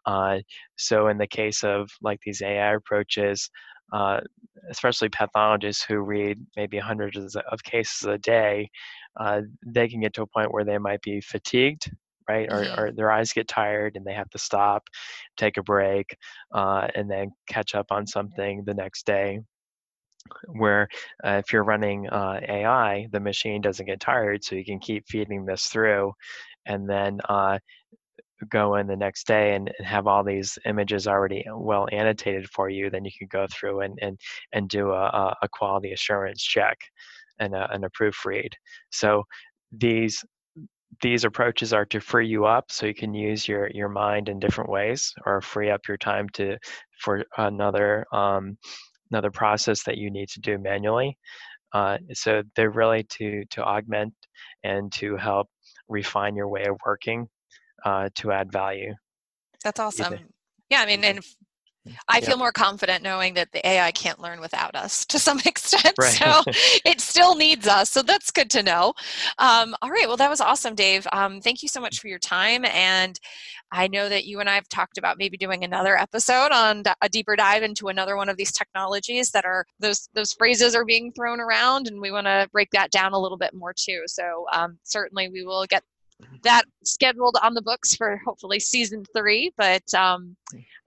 Uh, 0.07 0.39
so 0.77 1.09
in 1.09 1.19
the 1.19 1.27
case 1.27 1.65
of 1.65 1.91
like 2.03 2.21
these 2.25 2.43
AI 2.43 2.75
approaches, 2.75 3.51
uh, 3.93 4.21
especially 4.71 5.09
pathologists 5.09 5.85
who 5.85 5.99
read 5.99 6.39
maybe 6.57 6.79
hundreds 6.79 7.37
of 7.37 7.63
cases 7.65 8.07
a 8.07 8.19
day, 8.19 8.71
uh, 9.19 9.43
they 9.67 9.89
can 9.89 10.01
get 10.01 10.15
to 10.15 10.23
a 10.23 10.27
point 10.27 10.53
where 10.53 10.65
they 10.65 10.79
might 10.79 11.03
be 11.03 11.21
fatigued 11.21 11.91
right? 12.29 12.49
Mm-hmm. 12.49 12.81
Or, 12.81 12.87
or, 12.87 12.93
their 12.93 13.11
eyes 13.11 13.33
get 13.33 13.49
tired 13.49 13.97
and 13.97 14.05
they 14.05 14.13
have 14.13 14.31
to 14.31 14.39
stop, 14.39 14.89
take 15.37 15.57
a 15.57 15.63
break, 15.63 16.17
uh, 16.55 16.89
and 16.95 17.11
then 17.11 17.31
catch 17.49 17.75
up 17.75 17.87
on 17.91 18.07
something 18.07 18.65
the 18.65 18.75
next 18.75 19.07
day. 19.07 19.41
Where 20.49 20.89
uh, 21.25 21.41
if 21.45 21.53
you're 21.53 21.65
running 21.65 22.09
uh, 22.09 22.41
AI, 22.47 23.09
the 23.13 23.21
machine 23.21 23.63
doesn't 23.63 23.87
get 23.87 24.01
tired, 24.01 24.45
so 24.45 24.57
you 24.57 24.65
can 24.65 24.79
keep 24.79 25.09
feeding 25.09 25.47
this 25.47 25.67
through, 25.69 26.13
and 26.67 26.89
then 26.89 27.21
uh, 27.29 27.59
go 28.51 28.75
in 28.77 28.87
the 28.87 28.97
next 28.97 29.27
day 29.27 29.55
and, 29.55 29.73
and, 29.79 29.87
have 29.87 30.07
all 30.07 30.23
these 30.23 30.59
images 30.67 31.07
already 31.07 31.45
well 31.51 31.89
annotated 31.93 32.49
for 32.51 32.69
you. 32.69 32.91
Then 32.91 33.05
you 33.05 33.11
can 33.19 33.29
go 33.29 33.47
through 33.51 33.81
and 33.81 33.99
and 34.03 34.19
and 34.53 34.69
do 34.69 34.91
a, 34.91 35.35
a 35.43 35.49
quality 35.49 35.93
assurance 35.93 36.43
check 36.43 36.79
and 37.39 37.55
a, 37.55 37.73
and 37.73 37.85
a 37.85 37.91
proofread. 37.91 38.53
So 38.91 39.25
these 39.73 40.25
these 41.03 41.25
approaches 41.25 41.73
are 41.73 41.85
to 41.87 42.01
free 42.01 42.27
you 42.27 42.47
up 42.47 42.71
so 42.71 42.87
you 42.87 42.95
can 42.95 43.15
use 43.15 43.47
your 43.47 43.71
your 43.71 43.89
mind 43.89 44.29
in 44.29 44.39
different 44.39 44.71
ways 44.71 45.13
or 45.27 45.41
free 45.41 45.71
up 45.71 45.87
your 45.87 45.97
time 45.97 46.29
to 46.31 46.57
for 47.01 47.25
another 47.37 48.07
um, 48.13 48.57
another 49.11 49.31
process 49.31 49.83
that 49.85 49.99
you 49.99 50.11
need 50.11 50.29
to 50.29 50.41
do 50.41 50.59
manually. 50.59 51.17
Uh, 51.73 51.99
so 52.13 52.43
they're 52.57 52.71
really 52.71 53.05
to 53.05 53.45
to 53.51 53.63
augment 53.63 54.15
and 54.65 54.91
to 54.93 55.17
help 55.17 55.49
refine 55.89 56.35
your 56.35 56.49
way 56.49 56.65
of 56.65 56.77
working 56.85 57.29
uh, 57.85 58.09
to 58.15 58.33
add 58.33 58.51
value. 58.51 58.95
That's 59.63 59.81
awesome. 59.81 60.19
Yeah 60.71 60.83
i 60.83 60.87
mean 60.87 61.05
and 61.05 61.25
I 62.09 62.21
feel 62.21 62.37
more 62.37 62.53
confident 62.53 63.03
knowing 63.03 63.35
that 63.35 63.53
the 63.53 63.67
AI 63.67 63.91
can't 63.93 64.21
learn 64.21 64.41
without 64.41 64.75
us 64.75 65.05
to 65.07 65.19
some 65.19 65.41
extent. 65.45 65.95
Right. 65.99 66.13
So 66.13 66.43
it 66.85 67.01
still 67.01 67.35
needs 67.35 67.67
us. 67.67 67.91
So 67.91 68.03
that's 68.03 68.31
good 68.31 68.51
to 68.51 68.63
know. 68.63 68.95
Um, 69.39 69.75
all 69.83 69.91
right. 69.91 70.07
Well, 70.07 70.17
that 70.17 70.31
was 70.31 70.41
awesome, 70.41 70.75
Dave. 70.75 71.07
Um, 71.13 71.41
thank 71.41 71.63
you 71.63 71.69
so 71.69 71.81
much 71.81 72.01
for 72.01 72.09
your 72.09 72.19
time. 72.19 72.65
And 72.65 73.19
I 73.71 73.89
know 73.89 74.09
that 74.09 74.25
you 74.25 74.41
and 74.41 74.49
I 74.49 74.55
have 74.55 74.69
talked 74.69 74.99
about 74.99 75.19
maybe 75.19 75.37
doing 75.37 75.63
another 75.63 75.99
episode 75.99 76.53
on 76.53 76.85
a 77.03 77.09
deeper 77.09 77.37
dive 77.37 77.63
into 77.63 77.89
another 77.89 78.17
one 78.17 78.29
of 78.29 78.37
these 78.37 78.53
technologies 78.53 79.31
that 79.33 79.45
are 79.45 79.67
those 79.79 80.09
those 80.15 80.33
phrases 80.33 80.75
are 80.75 80.85
being 80.85 81.13
thrown 81.13 81.41
around, 81.41 81.87
and 81.87 82.01
we 82.01 82.11
want 82.11 82.27
to 82.27 82.49
break 82.53 82.71
that 82.71 82.91
down 82.91 83.13
a 83.13 83.19
little 83.19 83.37
bit 83.37 83.53
more 83.53 83.75
too. 83.75 84.03
So 84.07 84.47
um, 84.53 84.79
certainly 84.85 85.29
we 85.29 85.45
will 85.45 85.67
get 85.67 85.83
that 86.43 86.65
scheduled 86.85 87.37
on 87.43 87.55
the 87.55 87.63
books 87.63 87.95
for 87.95 88.21
hopefully 88.25 88.61
season 88.61 89.05
three. 89.17 89.53
But 89.57 89.83
um, 89.95 90.37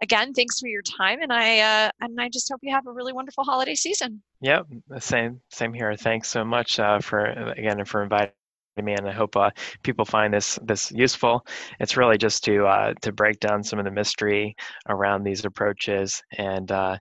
again, 0.02 0.34
thanks 0.34 0.60
for 0.60 0.68
your 0.68 0.82
time, 0.82 1.22
and 1.22 1.32
I 1.32 1.60
uh, 1.60 1.92
and 2.02 2.20
I 2.20 2.30
just 2.30 2.50
hope 2.50 2.60
you 2.64 2.74
have 2.74 2.88
a 2.88 2.92
really 2.92 3.14
wonderful 3.14 3.44
holiday 3.44 3.76
season. 3.76 4.22
Yep, 4.42 4.68
same 5.00 5.42
same 5.50 5.74
here. 5.74 5.96
Thanks 5.96 6.30
so 6.30 6.44
much 6.44 6.80
uh, 6.80 7.00
for 7.00 7.26
again 7.26 7.84
for 7.86 8.04
inviting 8.04 8.34
me, 8.82 8.94
and 8.94 9.08
I 9.08 9.12
hope 9.12 9.36
uh, 9.36 9.52
people 9.84 10.06
find 10.06 10.34
this 10.34 10.60
this 10.64 10.92
useful. 10.92 11.46
It's 11.80 11.98
really 11.98 12.18
just 12.18 12.44
to 12.46 12.66
uh, 12.66 12.94
to 13.02 13.12
break 13.12 13.40
down 13.40 13.64
some 13.64 13.80
of 13.80 13.86
the 13.86 13.92
mystery 13.92 14.56
around 14.90 15.24
these 15.24 15.46
approaches 15.46 16.22
and 16.38 16.72
uh, 16.72 16.98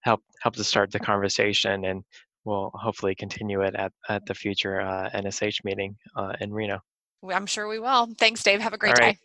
help 0.00 0.22
help 0.42 0.56
to 0.56 0.64
start 0.64 0.90
the 0.90 1.00
conversation 1.00 1.84
and. 1.84 2.04
We'll 2.44 2.72
hopefully 2.74 3.14
continue 3.14 3.60
it 3.60 3.76
at, 3.76 3.92
at 4.08 4.26
the 4.26 4.34
future 4.34 4.80
NSH 5.14 5.60
uh, 5.60 5.62
meeting 5.62 5.96
in 6.40 6.52
Reno. 6.52 6.80
I'm 7.30 7.46
sure 7.46 7.68
we 7.68 7.78
will. 7.78 8.08
Thanks, 8.18 8.42
Dave. 8.42 8.60
Have 8.60 8.74
a 8.74 8.78
great 8.78 8.96
day. 8.96 9.18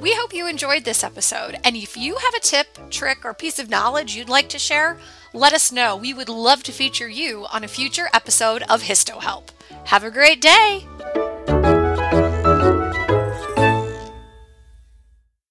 We 0.00 0.14
hope 0.14 0.32
you 0.32 0.46
enjoyed 0.46 0.84
this 0.84 1.02
episode. 1.02 1.58
And 1.64 1.76
if 1.76 1.96
you 1.96 2.16
have 2.16 2.34
a 2.34 2.40
tip, 2.40 2.66
trick, 2.90 3.24
or 3.24 3.34
piece 3.34 3.58
of 3.58 3.70
knowledge 3.70 4.14
you'd 4.14 4.28
like 4.28 4.48
to 4.50 4.58
share, 4.58 4.98
let 5.34 5.52
us 5.52 5.72
know. 5.72 5.96
We 5.96 6.14
would 6.14 6.28
love 6.28 6.62
to 6.64 6.72
feature 6.72 7.08
you 7.08 7.46
on 7.52 7.64
a 7.64 7.68
future 7.68 8.08
episode 8.14 8.62
of 8.64 8.82
HistoHelp. 8.82 9.48
Have 9.84 10.04
a 10.04 10.10
great 10.10 10.40
day. 10.40 10.86